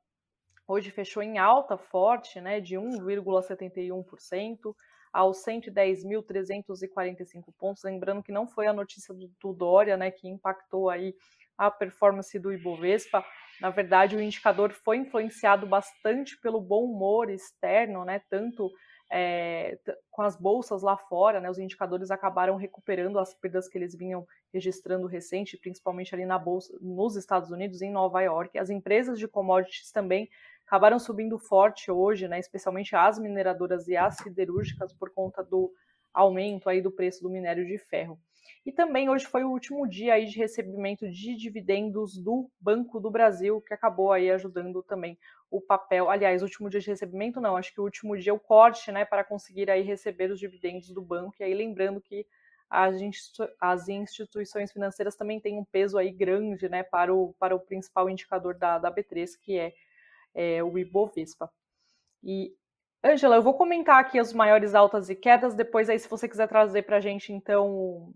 Hoje 0.70 0.90
fechou 0.92 1.22
em 1.24 1.40
alta 1.40 1.80
forte, 1.80 2.40
né, 2.40 2.62
de 2.62 2.76
1,71% 2.76 4.76
aos 5.12 5.44
110.345 5.44 7.52
pontos. 7.58 7.84
Lembrando 7.84 8.22
que 8.22 8.32
não 8.32 8.48
foi 8.48 8.68
a 8.68 8.74
notícia 8.74 9.12
do, 9.12 9.32
do 9.42 9.52
Dória, 9.52 9.98
né, 9.98 10.12
que 10.12 10.28
impactou 10.28 10.92
aí 10.92 11.16
a 11.58 11.72
performance 11.72 12.38
do 12.38 12.54
Ibovespa. 12.54 13.26
Na 13.60 13.72
verdade, 13.72 14.16
o 14.16 14.22
indicador 14.22 14.72
foi 14.72 14.98
influenciado 14.98 15.66
bastante 15.66 16.40
pelo 16.40 16.62
bom 16.62 16.84
humor 16.84 17.32
externo, 17.32 18.06
né, 18.06 18.22
tanto 18.30 18.72
é, 19.12 19.80
com 20.12 20.22
as 20.22 20.36
bolsas 20.36 20.84
lá 20.84 20.96
fora, 20.96 21.42
né, 21.42 21.50
os 21.50 21.58
indicadores 21.58 22.12
acabaram 22.12 22.56
recuperando 22.56 23.18
as 23.18 23.34
perdas 23.34 23.68
que 23.68 23.76
eles 23.76 23.96
vinham 23.96 24.26
registrando 24.54 25.08
recente, 25.08 25.58
principalmente 25.58 26.14
ali 26.14 26.26
na 26.26 26.38
bolsa 26.38 26.72
nos 26.80 27.16
Estados 27.16 27.50
Unidos, 27.50 27.82
em 27.82 27.92
Nova 27.92 28.22
York. 28.22 28.58
As 28.58 28.70
empresas 28.70 29.18
de 29.18 29.28
commodities 29.28 29.92
também 29.92 30.30
acabaram 30.70 31.00
subindo 31.00 31.40
forte 31.40 31.90
hoje, 31.90 32.28
né, 32.28 32.38
especialmente 32.38 32.96
as 32.96 33.18
mineradoras 33.18 33.88
e 33.88 33.98
as 33.98 34.18
siderúrgicas 34.18 34.94
por 34.94 35.10
conta 35.10 35.44
do 35.44 35.74
aumento 36.14 36.70
aí 36.70 36.80
do 36.80 36.92
preço 36.92 37.24
do 37.24 37.30
minério 37.30 37.66
de 37.66 37.80
ferro. 37.80 38.20
E 38.64 38.72
também 38.72 39.10
hoje 39.10 39.26
foi 39.26 39.44
o 39.44 39.50
último 39.50 39.88
dia 39.88 40.14
aí 40.14 40.26
de 40.26 40.38
recebimento 40.38 41.10
de 41.10 41.36
dividendos 41.36 42.16
do 42.22 42.48
Banco 42.62 43.00
do 43.00 43.10
Brasil, 43.10 43.60
que 43.62 43.74
acabou 43.74 44.12
aí 44.12 44.30
ajudando 44.30 44.84
também 44.84 45.18
o 45.50 45.60
papel. 45.60 46.08
Aliás, 46.08 46.44
último 46.44 46.70
dia 46.70 46.80
de 46.80 46.88
recebimento 46.88 47.42
não, 47.42 47.58
acho 47.58 47.74
que 47.74 47.82
o 47.82 47.84
último 47.84 48.16
dia 48.16 48.34
o 48.34 48.40
corte, 48.40 48.92
né, 48.92 49.06
para 49.06 49.24
conseguir 49.24 49.72
aí 49.72 49.82
receber 49.82 50.30
os 50.30 50.40
dividendos 50.40 50.92
do 50.92 51.02
banco. 51.02 51.34
E 51.40 51.44
aí 51.44 51.54
lembrando 51.56 52.00
que 52.00 52.28
as, 52.70 53.02
institu 53.02 53.48
as 53.60 53.90
instituições 53.90 54.72
financeiras 54.72 55.16
também 55.16 55.40
têm 55.40 55.58
um 55.58 55.66
peso 55.66 55.98
aí 55.98 56.12
grande, 56.12 56.70
né, 56.70 56.84
para 56.84 57.12
o, 57.12 57.34
para 57.40 57.56
o 57.56 57.60
principal 57.60 58.08
indicador 58.08 58.54
da, 58.56 58.78
da 58.78 58.92
B3, 58.92 59.32
que 59.42 59.58
é, 59.58 59.74
é 60.40 60.64
o 60.64 60.78
Ibovespa. 60.78 61.52
E 62.24 62.56
Angela, 63.04 63.36
eu 63.36 63.44
vou 63.44 63.54
comentar 63.54 64.00
aqui 64.00 64.18
as 64.18 64.32
maiores 64.32 64.74
altas 64.74 65.10
e 65.10 65.16
quedas, 65.16 65.54
depois 65.54 65.90
aí 65.90 66.00
se 66.00 66.10
você 66.10 66.30
quiser 66.30 66.48
trazer 66.48 66.84
para 66.84 66.96
a 66.98 67.02
gente, 67.02 67.34
então, 67.34 68.14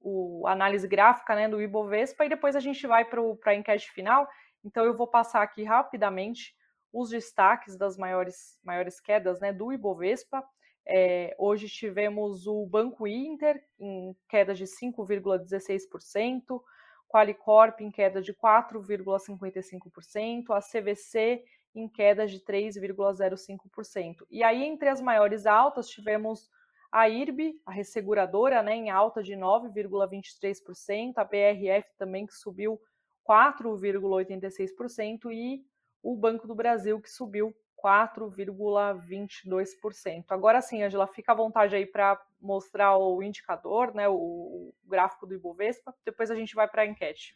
o, 0.00 0.46
análise 0.46 0.86
gráfica 0.86 1.34
né, 1.34 1.48
do 1.48 1.62
Ibovespa, 1.62 2.26
e 2.26 2.28
depois 2.28 2.54
a 2.54 2.60
gente 2.60 2.86
vai 2.86 3.06
para 3.06 3.22
a 3.46 3.54
enquete 3.54 3.90
final. 3.90 4.28
Então, 4.62 4.84
eu 4.84 4.94
vou 4.94 5.06
passar 5.06 5.42
aqui 5.42 5.64
rapidamente 5.64 6.54
os 6.92 7.08
destaques 7.08 7.74
das 7.76 7.96
maiores, 7.96 8.60
maiores 8.62 9.00
quedas 9.00 9.40
né, 9.40 9.50
do 9.50 9.72
Ibovespa. 9.72 10.44
É, 10.86 11.34
hoje 11.38 11.68
tivemos 11.68 12.46
o 12.46 12.66
Banco 12.66 13.06
Inter 13.06 13.64
em 13.78 14.14
queda 14.28 14.54
de 14.54 14.64
5,16%, 14.64 16.60
Qualicorp 17.08 17.80
em 17.80 17.90
queda 17.90 18.20
de 18.20 18.34
4,55%, 18.34 20.50
a 20.50 20.60
CVC 20.60 21.42
em 21.74 21.88
queda 21.88 22.26
de 22.26 22.38
3,05%. 22.40 24.26
E 24.30 24.42
aí, 24.42 24.62
entre 24.62 24.88
as 24.88 25.00
maiores 25.00 25.46
altas, 25.46 25.88
tivemos 25.88 26.50
a 26.90 27.08
IRB, 27.08 27.58
a 27.64 27.72
resseguradora, 27.72 28.62
né, 28.62 28.74
em 28.74 28.90
alta 28.90 29.22
de 29.22 29.32
9,23%, 29.32 31.14
a 31.16 31.24
BRF 31.24 31.88
também 31.96 32.26
que 32.26 32.34
subiu 32.34 32.78
4,86% 33.26 35.32
e 35.32 35.64
o 36.02 36.14
Banco 36.14 36.46
do 36.46 36.54
Brasil 36.54 37.00
que 37.00 37.10
subiu 37.10 37.56
4,22%. 37.82 40.26
Agora 40.28 40.60
sim, 40.60 40.82
Angela, 40.82 41.06
fica 41.06 41.32
à 41.32 41.34
vontade 41.34 41.74
aí 41.74 41.86
para 41.86 42.22
mostrar 42.40 42.98
o 42.98 43.22
indicador, 43.22 43.94
né, 43.94 44.06
o 44.08 44.74
gráfico 44.84 45.26
do 45.26 45.34
Ibovespa, 45.34 45.94
depois 46.04 46.30
a 46.30 46.34
gente 46.34 46.54
vai 46.54 46.68
para 46.68 46.82
a 46.82 46.86
enquete. 46.86 47.34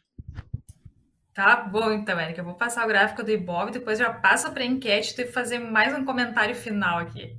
Tá 1.37 1.55
bom, 1.57 1.91
então, 1.91 2.19
Érica. 2.19 2.41
Eu 2.41 2.45
vou 2.45 2.55
passar 2.55 2.83
o 2.83 2.87
gráfico 2.87 3.21
do 3.21 3.29
Ibov, 3.29 3.69
depois 3.69 3.99
já 3.99 4.11
passo 4.11 4.51
para 4.51 4.63
a 4.63 4.65
enquete 4.65 5.21
e 5.21 5.27
fazer 5.27 5.59
mais 5.59 5.95
um 5.95 6.03
comentário 6.03 6.55
final 6.55 6.97
aqui. 6.97 7.37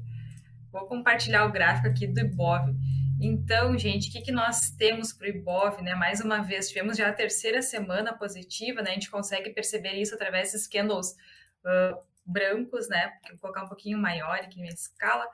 Vou 0.71 0.87
compartilhar 0.87 1.45
o 1.45 1.51
gráfico 1.51 1.89
aqui 1.89 2.07
do 2.07 2.21
Ibov. 2.21 2.73
Então, 3.21 3.77
gente, 3.77 4.09
o 4.09 4.13
que, 4.13 4.21
que 4.21 4.31
nós 4.31 4.71
temos 4.71 5.13
para 5.13 5.27
o 5.27 5.31
Ibov? 5.31 5.83
Né? 5.83 5.97
Mais 5.97 6.21
uma 6.21 6.39
vez, 6.45 6.69
tivemos 6.69 6.97
já 6.97 7.09
a 7.09 7.13
terceira 7.13 7.61
semana 7.61 8.13
positiva, 8.13 8.83
né? 8.83 8.91
A 8.91 8.95
gente 8.95 9.11
consegue 9.11 9.51
perceber 9.51 9.95
isso 9.95 10.15
através 10.15 10.53
desses 10.53 10.69
candles 10.69 11.17
uh, 11.65 11.99
brancos, 12.25 12.89
né? 12.89 13.15
Vou 13.31 13.41
colocar 13.41 13.65
um 13.65 13.69
pouquinho 13.69 13.99
maior 13.99 14.37
aqui 14.37 14.61
na 14.61 14.69
escala 14.69 15.27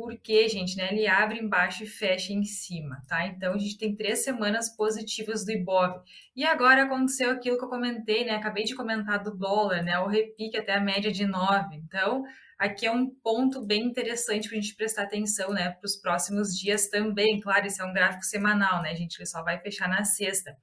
porque, 0.00 0.48
gente, 0.48 0.78
né, 0.78 0.88
ele 0.90 1.06
abre 1.06 1.38
embaixo 1.38 1.84
e 1.84 1.86
fecha 1.86 2.32
em 2.32 2.42
cima, 2.42 3.02
tá? 3.06 3.26
Então, 3.26 3.52
a 3.52 3.58
gente 3.58 3.76
tem 3.76 3.94
três 3.94 4.24
semanas 4.24 4.74
positivas 4.74 5.44
do 5.44 5.52
Ibov. 5.52 6.00
E 6.34 6.42
agora 6.42 6.84
aconteceu 6.84 7.30
aquilo 7.30 7.58
que 7.58 7.64
eu 7.64 7.68
comentei, 7.68 8.24
né? 8.24 8.32
Acabei 8.32 8.64
de 8.64 8.74
comentar 8.74 9.22
do 9.22 9.36
dólar, 9.36 9.82
né? 9.82 9.98
O 9.98 10.06
repique 10.06 10.56
até 10.56 10.72
a 10.72 10.80
média 10.80 11.12
de 11.12 11.26
9. 11.26 11.76
Então, 11.76 12.24
aqui 12.58 12.86
é 12.86 12.90
um 12.90 13.10
ponto 13.10 13.62
bem 13.66 13.84
interessante 13.84 14.48
para 14.48 14.56
a 14.56 14.60
gente 14.62 14.74
prestar 14.74 15.02
atenção, 15.02 15.52
né? 15.52 15.68
Para 15.68 15.84
os 15.84 15.96
próximos 15.96 16.58
dias 16.58 16.88
também. 16.88 17.38
Claro, 17.38 17.66
esse 17.66 17.82
é 17.82 17.84
um 17.84 17.92
gráfico 17.92 18.24
semanal, 18.24 18.80
né, 18.80 18.96
gente? 18.96 19.24
Só 19.26 19.42
vai 19.42 19.60
fechar 19.60 19.86
na 19.86 20.02
sexta. 20.02 20.56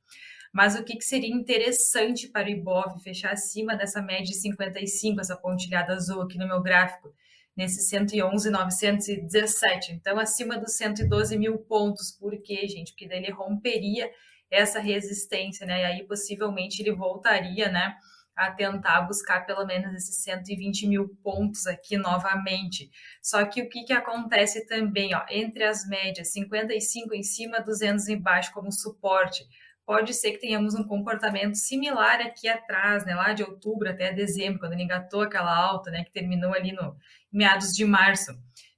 Mas 0.52 0.76
o 0.76 0.84
que, 0.84 0.95
que 0.95 1.06
seria 1.06 1.30
interessante 1.30 2.28
para 2.28 2.47
o 2.47 2.50
Ibov 2.50 3.00
fechar 3.04 3.34
acima 3.34 3.76
dessa 3.76 4.02
média 4.02 4.26
de 4.26 4.34
55, 4.34 5.21
essa 5.21 5.38
pontilhada 5.38 5.93
azul 5.93 6.23
aqui 6.23 6.39
no 6.39 6.47
meu 6.47 6.60
gráfico? 6.60 7.13
Nesse 7.58 7.82
111,917. 7.89 9.93
Então, 9.93 10.20
acima 10.20 10.60
dos 10.60 10.78
112 10.78 11.36
mil 11.38 11.58
pontos. 11.58 12.12
Por 12.12 12.39
quê, 12.43 12.67
gente? 12.67 12.91
Porque 12.91 13.08
daí 13.08 13.17
ele 13.17 13.32
romperia 13.32 14.12
essa 14.50 14.80
resistência, 14.80 15.65
né? 15.65 15.82
E 15.82 15.86
aí, 15.86 16.04
possivelmente, 16.06 16.82
ele 16.82 16.93
voltaria, 16.93 17.70
né? 17.70 17.96
A 18.36 18.52
tentar 18.52 19.02
buscar 19.02 19.48
pelo 19.48 19.65
menos 19.65 19.96
esses 19.96 20.22
120 20.22 20.88
mil 20.88 21.10
pontos 21.24 21.65
aqui 21.65 21.98
novamente. 21.98 22.91
Só 23.24 23.43
que 23.43 23.63
o 23.63 23.70
que, 23.70 23.84
que 23.84 23.93
acontece 23.93 24.67
também, 24.67 25.15
ó, 25.15 25.26
entre 25.28 25.63
as 25.63 25.88
médias, 25.88 26.32
55 26.32 27.15
em 27.15 27.24
cima, 27.24 27.60
200 27.60 28.08
embaixo 28.08 28.54
como 28.54 28.72
suporte 28.72 29.43
pode 29.88 30.13
ser 30.13 30.34
que 30.34 30.39
tenhamos 30.39 30.76
um 30.76 30.84
comportamento 30.84 31.56
similar 31.56 32.20
aqui 32.20 32.50
atrás, 32.50 33.06
né, 33.06 33.15
lá 33.15 33.32
de 33.32 33.41
outubro 33.41 33.89
até 33.89 34.12
dezembro, 34.12 34.60
quando 34.60 34.74
ele 34.74 34.84
engatou 34.84 35.22
aquela 35.22 35.56
alta, 35.56 35.89
né, 35.89 36.04
que 36.04 36.12
terminou 36.12 36.54
ali 36.54 36.74
no 36.74 36.93
meados 37.38 37.71
de 37.71 37.86
março. 37.86 38.32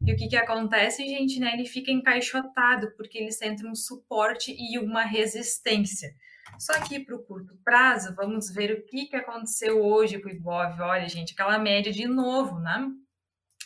E 0.06 0.13
o 0.13 0.15
que 0.15 0.28
que 0.28 0.36
acontece, 0.36 1.08
gente, 1.08 1.39
né, 1.39 1.54
ele 1.54 1.65
fica 1.65 1.91
encaixotado, 1.91 2.91
porque 2.95 3.17
ele 3.17 3.32
sente 3.32 3.65
um 3.65 3.74
suporte 3.74 4.56
e 4.58 4.78
uma 4.78 5.04
resistência. 5.04 6.10
Só 6.58 6.74
que 6.82 7.00
para 7.00 7.15
o 7.15 7.24
curto 7.24 7.58
prazo, 7.63 8.13
vamos 8.15 8.50
ver 8.52 8.72
o 8.72 8.86
que, 8.86 9.06
que 9.06 9.15
aconteceu 9.15 9.82
hoje 9.82 10.19
com 10.19 10.28
o 10.28 10.32
Ibov. 10.32 10.82
Olha, 10.82 11.08
gente, 11.08 11.34
aquela 11.34 11.58
média 11.58 11.91
de 11.91 12.06
novo, 12.06 12.60
né? 12.60 12.88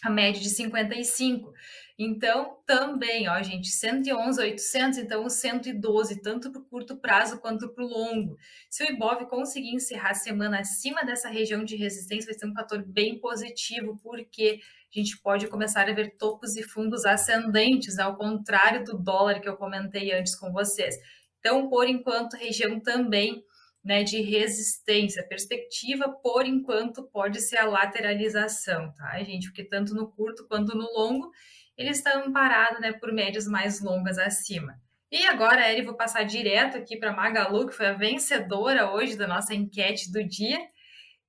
A 0.04 0.10
média 0.10 0.42
de 0.42 0.50
55. 0.50 1.54
Então, 1.98 2.58
também, 2.66 3.30
ó, 3.30 3.42
gente, 3.42 3.70
111, 3.70 4.42
800, 4.42 5.00
então 5.00 5.30
112, 5.30 6.22
tanto 6.22 6.52
para 6.52 6.60
o 6.60 6.66
curto 6.66 6.98
prazo 6.98 7.40
quanto 7.40 7.70
para 7.70 7.84
o 7.84 7.88
longo. 7.88 8.36
Se 8.70 8.84
o 8.84 8.88
Ibov 8.92 9.26
conseguir 9.28 9.74
encerrar 9.74 10.12
a 10.12 10.16
semana 10.16 10.60
acima 10.60 11.04
dessa 11.06 11.30
região 11.30 11.64
de 11.64 11.76
resistência, 11.76 12.32
vai 12.32 12.38
ser 12.38 12.48
um 12.48 12.54
fator 12.54 12.84
bem 12.84 13.20
positivo, 13.20 14.00
porque 14.04 14.60
a 15.00 15.04
gente 15.04 15.20
pode 15.20 15.48
começar 15.48 15.90
a 15.90 15.94
ver 15.94 16.16
topos 16.18 16.56
e 16.56 16.64
fundos 16.64 17.06
ascendentes, 17.06 17.98
ao 18.00 18.16
contrário 18.16 18.84
do 18.84 18.98
dólar 18.98 19.40
que 19.40 19.50
eu 19.50 19.58
comentei 19.58 20.12
antes 20.14 20.36
com 20.36 20.52
vocês. 20.52 20.96
Então, 21.40 21.70
por 21.70 21.88
enquanto, 21.88 22.36
região 22.36 22.80
também 22.80 23.44
né, 23.84 24.04
de 24.04 24.22
resistência. 24.22 25.28
Perspectiva, 25.28 26.10
por 26.10 26.46
enquanto, 26.46 27.04
pode 27.04 27.42
ser 27.42 27.58
a 27.58 27.66
lateralização, 27.66 28.94
tá, 28.94 29.22
gente? 29.24 29.48
Porque 29.48 29.64
tanto 29.64 29.94
no 29.94 30.10
curto 30.10 30.48
quanto 30.48 30.78
no 30.78 30.86
longo, 30.94 31.32
ele 31.78 31.90
está 31.90 32.18
amparado 32.18 32.80
né, 32.80 32.94
por 32.94 33.12
médias 33.12 33.48
mais 33.48 33.82
longas 33.82 34.18
acima. 34.18 34.80
E 35.12 35.28
agora, 35.28 35.70
Eri, 35.70 35.84
vou 35.84 35.96
passar 35.96 36.24
direto 36.24 36.78
aqui 36.78 36.98
para 36.98 37.14
Magalu, 37.14 37.68
que 37.68 37.76
foi 37.76 37.88
a 37.88 37.94
vencedora 37.94 38.92
hoje 38.92 39.16
da 39.16 39.28
nossa 39.28 39.54
enquete 39.54 40.12
do 40.12 40.24
dia. 40.24 40.60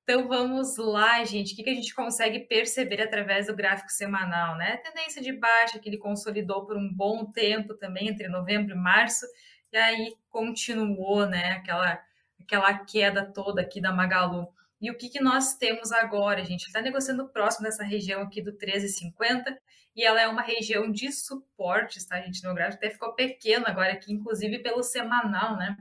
Então 0.04 0.28
vamos 0.28 0.76
lá, 0.76 1.24
gente. 1.24 1.54
O 1.54 1.56
que, 1.56 1.70
a 1.70 1.74
gente 1.74 1.94
consegue 1.94 2.40
perceber 2.40 3.00
através 3.00 3.46
do 3.46 3.56
gráfico 3.56 3.90
semanal, 3.90 4.54
né? 4.56 4.76
tendência 4.76 5.22
de 5.22 5.32
baixa 5.32 5.78
que 5.78 5.88
ele 5.88 5.96
consolidou 5.96 6.66
por 6.66 6.76
um 6.76 6.92
bom 6.92 7.24
tempo 7.24 7.74
também, 7.74 8.08
entre 8.08 8.28
novembro 8.28 8.74
e 8.74 8.78
março, 8.78 9.24
e 9.72 9.76
aí 9.78 10.14
continuou, 10.28 11.26
né? 11.26 11.52
Aquela, 11.52 12.00
aquela 12.38 12.84
queda 12.84 13.24
toda 13.24 13.62
aqui 13.62 13.80
da 13.80 13.92
Magalu. 13.92 14.46
E 14.78 14.90
o 14.90 14.98
que, 14.98 15.08
que 15.08 15.22
nós 15.22 15.56
temos 15.56 15.90
agora, 15.90 16.44
gente? 16.44 16.66
Está 16.66 16.82
negociando 16.82 17.28
próximo 17.30 17.64
dessa 17.64 17.82
região 17.82 18.20
aqui 18.20 18.42
do 18.42 18.52
13,50 18.52 19.56
e 19.96 20.04
ela 20.04 20.20
é 20.20 20.28
uma 20.28 20.42
região 20.42 20.92
de 20.92 21.10
suporte, 21.12 22.06
tá, 22.06 22.20
gente? 22.20 22.44
No 22.44 22.54
gráfico 22.54 22.84
até 22.84 22.90
ficou 22.90 23.14
pequeno 23.14 23.64
agora 23.66 23.94
aqui, 23.94 24.12
inclusive 24.12 24.58
pelo 24.58 24.82
semanal, 24.82 25.56
né? 25.56 25.78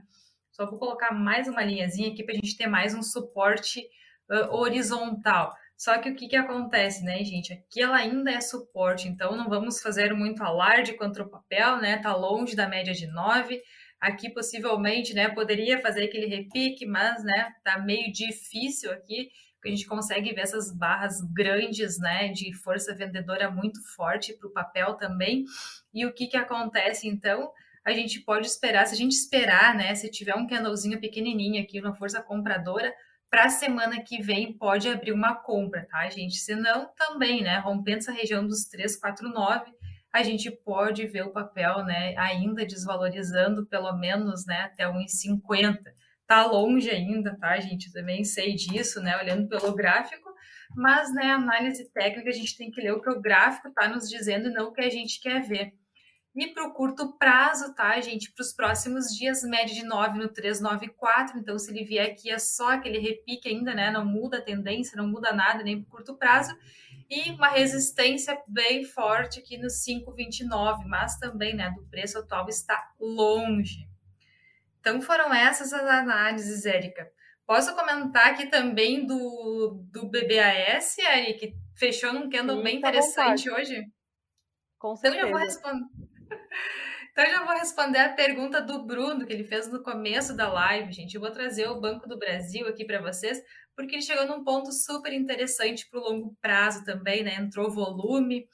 Só 0.50 0.64
vou 0.64 0.78
colocar 0.78 1.12
mais 1.12 1.46
uma 1.46 1.62
linhazinha 1.62 2.10
aqui 2.10 2.22
para 2.22 2.32
a 2.32 2.36
gente 2.36 2.56
ter 2.56 2.66
mais 2.66 2.94
um 2.94 3.02
suporte 3.02 3.86
uh, 4.30 4.54
horizontal. 4.54 5.54
Só 5.76 5.98
que 5.98 6.10
o 6.10 6.14
que, 6.14 6.28
que 6.28 6.36
acontece, 6.36 7.04
né, 7.04 7.18
gente? 7.24 7.52
Aqui 7.52 7.82
ela 7.82 7.96
ainda 7.96 8.30
é 8.30 8.40
suporte, 8.40 9.08
então 9.08 9.36
não 9.36 9.48
vamos 9.48 9.80
fazer 9.80 10.14
muito 10.14 10.42
alarde 10.42 10.94
contra 10.94 11.24
o 11.24 11.28
papel, 11.28 11.78
né? 11.78 11.98
Tá 11.98 12.14
longe 12.14 12.54
da 12.54 12.68
média 12.68 12.92
de 12.92 13.06
9. 13.08 13.60
Aqui 14.00 14.30
possivelmente, 14.30 15.14
né, 15.14 15.30
poderia 15.30 15.80
fazer 15.80 16.04
aquele 16.04 16.26
repique, 16.26 16.84
mas, 16.84 17.24
né, 17.24 17.52
tá 17.64 17.78
meio 17.78 18.12
difícil 18.12 18.92
aqui 18.92 19.30
a 19.68 19.70
gente 19.70 19.86
consegue 19.86 20.32
ver 20.32 20.42
essas 20.42 20.70
barras 20.70 21.20
grandes, 21.32 21.98
né, 21.98 22.28
de 22.28 22.52
força 22.54 22.94
vendedora 22.94 23.50
muito 23.50 23.80
forte 23.94 24.34
para 24.34 24.48
o 24.48 24.52
papel 24.52 24.94
também. 24.94 25.44
E 25.92 26.04
o 26.04 26.12
que, 26.12 26.26
que 26.26 26.36
acontece 26.36 27.08
então? 27.08 27.50
A 27.84 27.92
gente 27.92 28.20
pode 28.20 28.46
esperar, 28.46 28.86
se 28.86 28.94
a 28.94 28.96
gente 28.96 29.12
esperar, 29.12 29.74
né, 29.74 29.94
se 29.94 30.10
tiver 30.10 30.34
um 30.34 30.46
candlezinho 30.46 31.00
pequenininho 31.00 31.62
aqui, 31.62 31.80
uma 31.80 31.94
força 31.94 32.22
compradora, 32.22 32.92
para 33.34 33.46
a 33.46 33.50
semana 33.50 34.00
que 34.00 34.22
vem 34.22 34.52
pode 34.52 34.88
abrir 34.88 35.10
uma 35.10 35.34
compra, 35.34 35.84
tá, 35.90 36.08
gente? 36.08 36.36
Se 36.36 36.54
não, 36.54 36.88
também, 36.94 37.42
né, 37.42 37.58
rompendo 37.58 37.98
essa 37.98 38.12
região 38.12 38.46
dos 38.46 38.66
349, 38.66 39.72
a 40.12 40.22
gente 40.22 40.52
pode 40.52 41.04
ver 41.08 41.22
o 41.22 41.32
papel, 41.32 41.84
né, 41.84 42.16
ainda 42.16 42.64
desvalorizando 42.64 43.66
pelo 43.66 43.92
menos, 43.96 44.46
né, 44.46 44.60
até 44.60 44.86
1,50 44.86 45.80
tá 46.28 46.46
longe 46.46 46.88
ainda, 46.88 47.36
tá, 47.36 47.58
gente? 47.58 47.88
Eu 47.88 47.94
também 47.94 48.22
sei 48.22 48.54
disso, 48.54 49.00
né? 49.02 49.16
Olhando 49.20 49.48
pelo 49.48 49.74
gráfico, 49.74 50.32
mas, 50.76 51.12
né, 51.12 51.32
análise 51.32 51.90
técnica, 51.90 52.30
a 52.30 52.32
gente 52.32 52.56
tem 52.56 52.70
que 52.70 52.80
ler 52.80 52.92
o 52.92 53.02
que 53.02 53.10
o 53.10 53.20
gráfico 53.20 53.66
está 53.66 53.88
nos 53.88 54.08
dizendo 54.08 54.48
e 54.48 54.52
não 54.52 54.68
o 54.68 54.72
que 54.72 54.80
a 54.80 54.90
gente 54.90 55.20
quer 55.20 55.42
ver. 55.42 55.72
E 56.36 56.48
para 56.48 56.66
o 56.66 56.72
curto 56.72 57.12
prazo, 57.16 57.72
tá, 57.74 58.00
gente? 58.00 58.32
Para 58.32 58.42
os 58.42 58.52
próximos 58.52 59.14
dias, 59.14 59.44
média 59.44 59.72
de 59.72 59.84
9 59.84 60.18
no 60.18 60.28
394. 60.28 61.38
Então, 61.38 61.56
se 61.56 61.70
ele 61.70 61.84
vier 61.84 62.10
aqui, 62.10 62.28
é 62.28 62.38
só 62.40 62.72
aquele 62.72 62.98
repique 62.98 63.48
ainda, 63.48 63.72
né? 63.72 63.90
Não 63.92 64.04
muda 64.04 64.38
a 64.38 64.42
tendência, 64.42 64.96
não 64.96 65.06
muda 65.06 65.32
nada, 65.32 65.62
nem 65.62 65.80
para 65.80 65.90
curto 65.90 66.16
prazo. 66.16 66.56
E 67.08 67.30
uma 67.30 67.48
resistência 67.50 68.36
bem 68.48 68.84
forte 68.84 69.38
aqui 69.38 69.56
no 69.56 69.68
5,29, 69.68 70.84
mas 70.86 71.18
também, 71.18 71.54
né, 71.54 71.70
do 71.70 71.86
preço 71.86 72.18
atual 72.18 72.48
está 72.48 72.92
longe. 72.98 73.88
Então, 74.80 75.00
foram 75.00 75.32
essas 75.32 75.72
as 75.72 75.88
análises, 75.88 76.66
Érica. 76.66 77.08
Posso 77.46 77.76
comentar 77.76 78.32
aqui 78.32 78.46
também 78.46 79.06
do, 79.06 79.84
do 79.92 80.08
BBAS, 80.08 80.98
Eric, 80.98 81.38
que 81.38 81.54
fechou 81.76 82.12
num 82.12 82.28
candle 82.28 82.56
Sim, 82.56 82.62
bem 82.64 82.76
interessante 82.78 83.50
hoje? 83.50 83.84
Com 84.78 84.96
certeza. 84.96 85.26
Então, 85.26 85.30
já 85.30 85.36
vou 85.36 85.46
responder. 85.46 86.13
Então, 87.12 87.30
já 87.30 87.44
vou 87.44 87.54
responder 87.54 87.98
a 87.98 88.12
pergunta 88.12 88.60
do 88.60 88.84
Bruno, 88.84 89.24
que 89.24 89.32
ele 89.32 89.44
fez 89.44 89.68
no 89.68 89.82
começo 89.84 90.36
da 90.36 90.52
live, 90.52 90.92
gente. 90.92 91.14
Eu 91.14 91.20
vou 91.20 91.30
trazer 91.30 91.68
o 91.68 91.80
Banco 91.80 92.08
do 92.08 92.18
Brasil 92.18 92.66
aqui 92.66 92.84
para 92.84 93.00
vocês, 93.00 93.40
porque 93.76 93.94
ele 93.94 94.02
chegou 94.02 94.26
num 94.26 94.42
ponto 94.42 94.72
super 94.72 95.12
interessante 95.12 95.88
para 95.88 96.00
o 96.00 96.02
longo 96.02 96.36
prazo 96.40 96.84
também, 96.84 97.22
né? 97.22 97.36
Entrou 97.36 97.70
volume, 97.70 98.48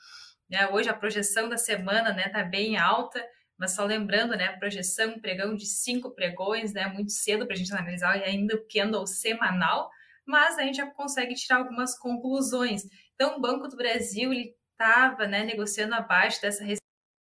né? 0.50 0.68
Hoje 0.68 0.90
a 0.90 0.94
projeção 0.94 1.48
da 1.48 1.56
semana, 1.56 2.12
né, 2.12 2.28
tá 2.28 2.42
bem 2.42 2.76
alta, 2.76 3.24
mas 3.56 3.72
só 3.72 3.84
lembrando, 3.84 4.36
né, 4.36 4.56
projeção, 4.58 5.18
pregão 5.20 5.54
de 5.54 5.66
cinco 5.66 6.14
pregões, 6.14 6.74
né? 6.74 6.86
Muito 6.88 7.12
cedo 7.12 7.46
para 7.46 7.54
a 7.54 7.58
gente 7.58 7.72
analisar 7.72 8.18
e 8.18 8.24
ainda 8.24 8.56
o 8.56 8.66
candle 8.68 9.06
semanal, 9.06 9.90
mas 10.26 10.58
a 10.58 10.62
gente 10.62 10.76
já 10.76 10.86
consegue 10.86 11.34
tirar 11.34 11.58
algumas 11.58 11.96
conclusões. 11.98 12.82
Então, 13.14 13.36
o 13.36 13.40
Banco 13.40 13.68
do 13.68 13.76
Brasil, 13.76 14.32
ele 14.32 14.54
estava, 14.72 15.26
né, 15.26 15.44
negociando 15.44 15.94
abaixo 15.94 16.40
dessa 16.40 16.64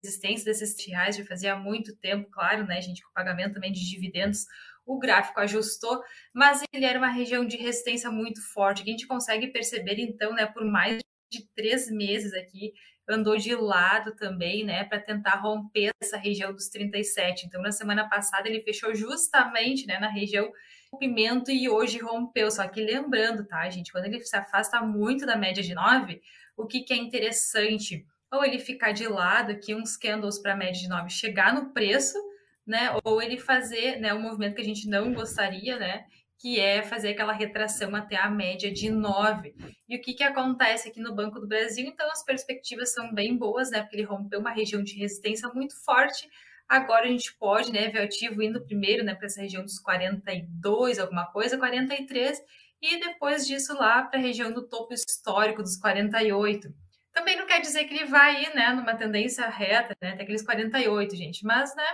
existência 0.05 0.45
desses 0.45 0.75
reais 0.85 1.15
já 1.15 1.25
fazia 1.25 1.55
muito 1.55 1.95
tempo, 1.97 2.29
claro, 2.31 2.65
né, 2.65 2.81
gente, 2.81 3.03
com 3.03 3.11
pagamento 3.13 3.53
também 3.55 3.71
de 3.71 3.89
dividendos, 3.89 4.45
o 4.85 4.99
gráfico 4.99 5.39
ajustou, 5.39 6.01
mas 6.33 6.61
ele 6.71 6.85
era 6.85 6.99
uma 6.99 7.09
região 7.09 7.45
de 7.45 7.57
resistência 7.57 8.11
muito 8.11 8.41
forte, 8.53 8.83
que 8.83 8.89
a 8.89 8.93
gente 8.93 9.07
consegue 9.07 9.47
perceber, 9.47 9.99
então, 9.99 10.33
né, 10.33 10.45
por 10.45 10.63
mais 10.63 10.99
de 11.31 11.47
três 11.55 11.89
meses 11.89 12.33
aqui, 12.33 12.73
andou 13.07 13.37
de 13.37 13.55
lado 13.55 14.15
também, 14.15 14.63
né, 14.63 14.83
para 14.83 14.99
tentar 14.99 15.35
romper 15.35 15.91
essa 16.01 16.17
região 16.17 16.53
dos 16.53 16.69
37. 16.69 17.45
Então, 17.45 17.61
na 17.61 17.71
semana 17.71 18.09
passada, 18.09 18.47
ele 18.47 18.61
fechou 18.61 18.95
justamente, 18.95 19.85
né, 19.85 19.99
na 19.99 20.09
região 20.09 20.51
rompimento 20.91 21.51
e 21.51 21.69
hoje 21.69 21.99
rompeu. 21.99 22.49
Só 22.49 22.67
que 22.67 22.81
lembrando, 22.81 23.45
tá, 23.45 23.69
gente, 23.69 23.91
quando 23.91 24.05
ele 24.05 24.21
se 24.23 24.35
afasta 24.35 24.81
muito 24.81 25.25
da 25.25 25.35
média 25.35 25.61
de 25.61 25.73
9, 25.73 26.21
o 26.57 26.65
que, 26.65 26.81
que 26.81 26.93
é 26.93 26.97
interessante? 26.97 28.05
Ou 28.35 28.45
ele 28.45 28.59
ficar 28.59 28.91
de 28.91 29.07
lado 29.07 29.51
aqui 29.51 29.73
uns 29.73 29.97
candles 29.97 30.39
para 30.39 30.55
média 30.55 30.81
de 30.81 30.87
9 30.87 31.09
chegar 31.09 31.53
no 31.53 31.71
preço, 31.71 32.17
né? 32.65 32.89
Ou 33.03 33.21
ele 33.21 33.37
fazer, 33.37 33.99
né, 33.99 34.13
um 34.13 34.21
movimento 34.21 34.55
que 34.55 34.61
a 34.61 34.65
gente 34.65 34.87
não 34.87 35.13
gostaria, 35.13 35.77
né? 35.77 36.05
Que 36.37 36.59
é 36.59 36.83
fazer 36.83 37.09
aquela 37.09 37.33
retração 37.33 37.95
até 37.95 38.17
a 38.17 38.29
média 38.29 38.71
de 38.71 38.89
9. 38.89 39.55
E 39.87 39.95
o 39.97 40.01
que, 40.01 40.13
que 40.13 40.23
acontece 40.23 40.89
aqui 40.89 40.99
no 40.99 41.15
Banco 41.15 41.39
do 41.39 41.47
Brasil? 41.47 41.85
Então, 41.87 42.09
as 42.11 42.23
perspectivas 42.23 42.93
são 42.93 43.13
bem 43.13 43.37
boas, 43.37 43.71
né? 43.71 43.81
Porque 43.81 43.95
ele 43.95 44.03
rompeu 44.03 44.39
uma 44.39 44.51
região 44.51 44.83
de 44.83 44.95
resistência 44.97 45.47
muito 45.49 45.75
forte. 45.83 46.27
Agora 46.67 47.05
a 47.05 47.09
gente 47.09 47.35
pode, 47.37 47.71
né, 47.71 47.89
ver 47.89 48.01
o 48.01 48.03
ativo 48.05 48.41
indo 48.41 48.65
primeiro, 48.65 49.03
né, 49.03 49.13
para 49.13 49.27
essa 49.27 49.39
região 49.39 49.63
dos 49.63 49.79
42, 49.79 50.97
alguma 50.97 51.27
coisa, 51.27 51.59
43, 51.59 52.41
e 52.81 52.99
depois 52.99 53.45
disso 53.45 53.73
lá 53.75 54.03
para 54.03 54.19
a 54.19 54.21
região 54.21 54.51
do 54.51 54.67
topo 54.67 54.93
histórico 54.93 55.61
dos 55.61 55.77
48. 55.77 56.73
Também 57.15 57.37
não 57.37 57.47
quer 57.47 57.61
dizer 57.61 57.85
que 57.85 57.93
ele 57.93 58.05
vai 58.05 58.43
ir, 58.43 58.53
né, 58.53 58.73
numa 58.73 58.93
tendência 58.93 59.47
reta, 59.47 59.95
né, 60.01 60.11
até 60.11 60.23
aqueles 60.23 60.41
48, 60.41 61.15
gente, 61.15 61.45
mas, 61.45 61.73
né, 61.73 61.87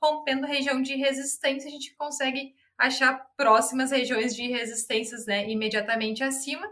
rompendo 0.00 0.46
região 0.46 0.80
de 0.80 0.94
resistência, 0.94 1.66
a 1.66 1.72
gente 1.72 1.96
consegue 1.96 2.54
achar 2.78 3.28
próximas 3.36 3.90
regiões 3.90 4.36
de 4.36 4.46
resistências, 4.46 5.26
né, 5.26 5.50
imediatamente 5.50 6.22
acima, 6.22 6.64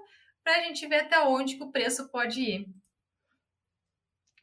para 0.44 0.52
a 0.56 0.60
gente 0.60 0.86
ver 0.86 1.00
até 1.00 1.18
onde 1.18 1.56
que 1.56 1.64
o 1.64 1.72
preço 1.72 2.08
pode 2.08 2.40
ir. 2.40 2.68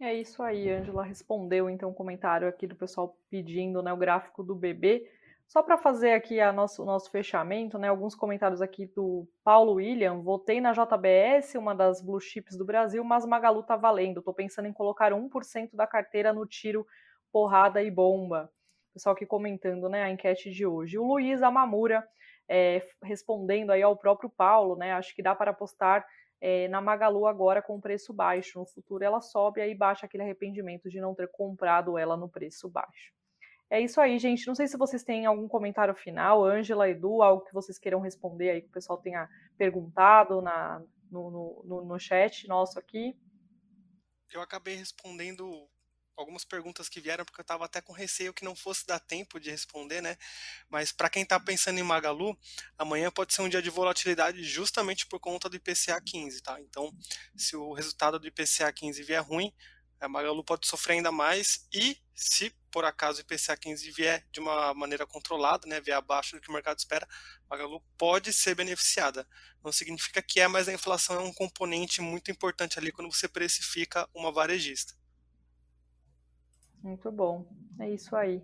É 0.01 0.13
isso 0.13 0.43
aí, 0.43 0.69
Angela 0.69 1.05
respondeu 1.05 1.69
então 1.69 1.89
o 1.89 1.95
comentário 1.95 2.49
aqui 2.49 2.67
do 2.67 2.75
pessoal 2.75 3.17
pedindo 3.29 3.81
né, 3.81 3.93
o 3.93 3.97
gráfico 3.97 4.43
do 4.43 4.53
bebê. 4.53 5.09
Só 5.47 5.61
para 5.61 5.77
fazer 5.77 6.13
aqui 6.13 6.39
a 6.39 6.51
nosso, 6.51 6.81
o 6.81 6.85
nosso 6.85 7.11
fechamento, 7.11 7.77
né, 7.77 7.87
alguns 7.87 8.15
comentários 8.15 8.61
aqui 8.61 8.87
do 8.87 9.27
Paulo 9.43 9.73
William. 9.73 10.21
Votei 10.21 10.59
na 10.59 10.71
JBS, 10.71 11.55
uma 11.55 11.75
das 11.75 12.01
blue 12.01 12.19
chips 12.19 12.57
do 12.57 12.65
Brasil, 12.65 13.03
mas 13.03 13.25
Magalu 13.25 13.61
tá 13.63 13.75
valendo. 13.75 14.19
Estou 14.19 14.33
pensando 14.33 14.67
em 14.67 14.73
colocar 14.73 15.13
1% 15.13 15.75
da 15.75 15.85
carteira 15.85 16.33
no 16.33 16.45
tiro, 16.47 16.87
porrada 17.31 17.83
e 17.83 17.91
bomba. 17.91 18.49
Pessoal 18.93 19.13
aqui 19.13 19.25
comentando 19.25 19.87
né, 19.89 20.03
a 20.03 20.09
enquete 20.09 20.49
de 20.51 20.65
hoje. 20.65 20.97
O 20.97 21.05
Luiz 21.05 21.41
Amamura 21.43 22.07
é, 22.49 22.81
respondendo 23.03 23.71
aí 23.71 23.81
ao 23.81 23.97
próprio 23.97 24.29
Paulo, 24.29 24.75
né? 24.75 24.93
Acho 24.93 25.15
que 25.15 25.23
dá 25.23 25.33
para 25.35 25.51
apostar 25.51 26.05
é, 26.41 26.67
na 26.67 26.81
Magalu 26.81 27.25
agora 27.25 27.61
com 27.61 27.79
preço 27.79 28.13
baixo. 28.13 28.59
No 28.59 28.65
futuro 28.65 29.03
ela 29.03 29.21
sobe 29.21 29.61
aí 29.61 29.73
baixa 29.73 30.05
aquele 30.05 30.23
arrependimento 30.23 30.89
de 30.89 30.99
não 30.99 31.15
ter 31.15 31.29
comprado 31.31 31.97
ela 31.97 32.17
no 32.17 32.29
preço 32.29 32.69
baixo. 32.69 33.13
É 33.73 33.81
isso 33.81 33.99
aí, 33.99 34.19
gente. 34.19 34.45
Não 34.45 34.53
sei 34.53 34.67
se 34.67 34.77
vocês 34.77 35.03
têm 35.03 35.25
algum 35.25 35.47
comentário 35.47 35.95
final, 35.95 36.45
Ângela, 36.45 36.87
Edu, 36.87 37.23
algo 37.23 37.43
que 37.43 37.51
vocês 37.51 37.79
queiram 37.79 37.99
responder 37.99 38.51
aí, 38.51 38.61
que 38.61 38.67
o 38.67 38.71
pessoal 38.71 38.99
tenha 38.99 39.27
perguntado 39.57 40.43
na, 40.43 40.79
no, 41.09 41.63
no, 41.65 41.83
no 41.83 41.99
chat 41.99 42.47
nosso 42.47 42.77
aqui. 42.77 43.17
Eu 44.31 44.41
acabei 44.41 44.75
respondendo 44.75 45.67
algumas 46.15 46.45
perguntas 46.45 46.87
que 46.87 47.01
vieram, 47.01 47.25
porque 47.25 47.41
eu 47.41 47.43
estava 47.43 47.65
até 47.65 47.81
com 47.81 47.93
receio 47.93 48.31
que 48.31 48.45
não 48.45 48.55
fosse 48.55 48.85
dar 48.85 48.99
tempo 48.99 49.39
de 49.39 49.49
responder, 49.49 50.01
né? 50.01 50.17
Mas 50.69 50.91
para 50.91 51.09
quem 51.09 51.23
está 51.23 51.39
pensando 51.39 51.79
em 51.79 51.83
Magalu, 51.83 52.37
amanhã 52.77 53.09
pode 53.09 53.33
ser 53.33 53.41
um 53.41 53.49
dia 53.49 53.59
de 53.59 53.71
volatilidade 53.71 54.43
justamente 54.43 55.07
por 55.07 55.19
conta 55.19 55.49
do 55.49 55.55
IPCA 55.55 55.99
15, 55.99 56.43
tá? 56.43 56.61
Então, 56.61 56.95
se 57.35 57.55
o 57.55 57.73
resultado 57.73 58.19
do 58.19 58.27
IPCA 58.27 58.71
15 58.71 59.01
vier 59.01 59.23
ruim, 59.23 59.51
a 59.99 60.07
Magalu 60.07 60.43
pode 60.43 60.67
sofrer 60.67 60.97
ainda 60.97 61.11
mais 61.11 61.67
e 61.73 61.97
se 62.13 62.53
por 62.73 62.83
acaso 62.83 63.19
o 63.19 63.21
IPCA 63.21 63.55
15 63.55 63.91
vier 63.91 64.25
de 64.31 64.39
uma 64.39 64.73
maneira 64.73 65.05
controlada, 65.05 65.67
né, 65.67 65.79
vier 65.79 65.95
abaixo 65.95 66.35
do 66.35 66.41
que 66.41 66.49
o 66.49 66.53
mercado 66.53 66.79
espera, 66.79 67.07
a 67.47 67.55
Magalu 67.55 67.79
pode 67.95 68.33
ser 68.33 68.55
beneficiada. 68.55 69.27
Não 69.63 69.71
significa 69.71 70.23
que 70.23 70.39
é, 70.39 70.47
mas 70.47 70.67
a 70.67 70.73
inflação 70.73 71.17
é 71.17 71.19
um 71.19 71.31
componente 71.31 72.01
muito 72.01 72.31
importante 72.31 72.79
ali 72.79 72.91
quando 72.91 73.13
você 73.13 73.27
precifica 73.27 74.09
uma 74.11 74.31
varejista. 74.31 74.95
Muito 76.81 77.11
bom. 77.11 77.47
É 77.79 77.87
isso 77.91 78.15
aí. 78.15 78.41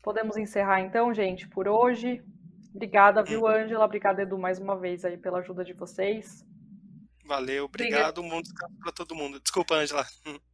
Podemos 0.00 0.36
encerrar 0.36 0.80
então, 0.80 1.12
gente, 1.12 1.48
por 1.48 1.66
hoje. 1.66 2.22
Obrigada, 2.72 3.24
viu, 3.24 3.40
uhum. 3.40 3.48
Ângela? 3.48 3.84
Obrigada, 3.84 4.22
Edu, 4.22 4.38
mais 4.38 4.60
uma 4.60 4.78
vez 4.78 5.04
aí 5.04 5.18
pela 5.18 5.40
ajuda 5.40 5.64
de 5.64 5.72
vocês. 5.72 6.46
Valeu, 7.24 7.64
obrigado. 7.64 8.22
Um 8.22 8.28
bom 8.28 8.40
descanso 8.40 8.76
para 8.78 8.92
todo 8.92 9.16
mundo. 9.16 9.40
Desculpa, 9.40 9.74
Angela. 9.74 10.06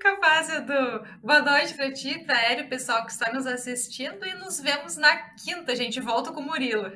Capaz, 0.00 0.48
Edu. 0.50 1.04
Boa 1.22 1.42
noite 1.42 1.74
para 1.74 1.92
ti, 1.92 2.18
para 2.24 2.64
pessoal 2.68 3.04
que 3.04 3.12
está 3.12 3.32
nos 3.32 3.46
assistindo 3.46 4.24
e 4.24 4.34
nos 4.34 4.60
vemos 4.60 4.96
na 4.96 5.30
quinta, 5.34 5.74
gente. 5.74 6.00
Volto 6.00 6.32
com 6.32 6.40
o 6.40 6.44
Murilo. 6.44 6.92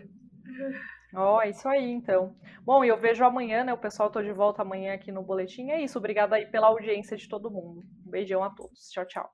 Ó, 1.14 1.36
oh, 1.36 1.42
é 1.42 1.50
isso 1.50 1.68
aí, 1.68 1.90
então. 1.90 2.34
Bom, 2.64 2.84
eu 2.84 2.96
vejo 2.96 3.24
amanhã, 3.24 3.64
né? 3.64 3.72
O 3.72 3.78
pessoal 3.78 4.10
tô 4.10 4.22
de 4.22 4.32
volta 4.32 4.62
amanhã 4.62 4.94
aqui 4.94 5.12
no 5.12 5.22
boletim. 5.22 5.70
É 5.70 5.82
isso. 5.82 5.98
Obrigada 5.98 6.36
aí 6.36 6.46
pela 6.46 6.68
audiência 6.68 7.16
de 7.16 7.28
todo 7.28 7.50
mundo. 7.50 7.82
Um 8.06 8.10
beijão 8.10 8.42
a 8.42 8.50
todos. 8.50 8.88
Tchau, 8.90 9.04
tchau. 9.06 9.30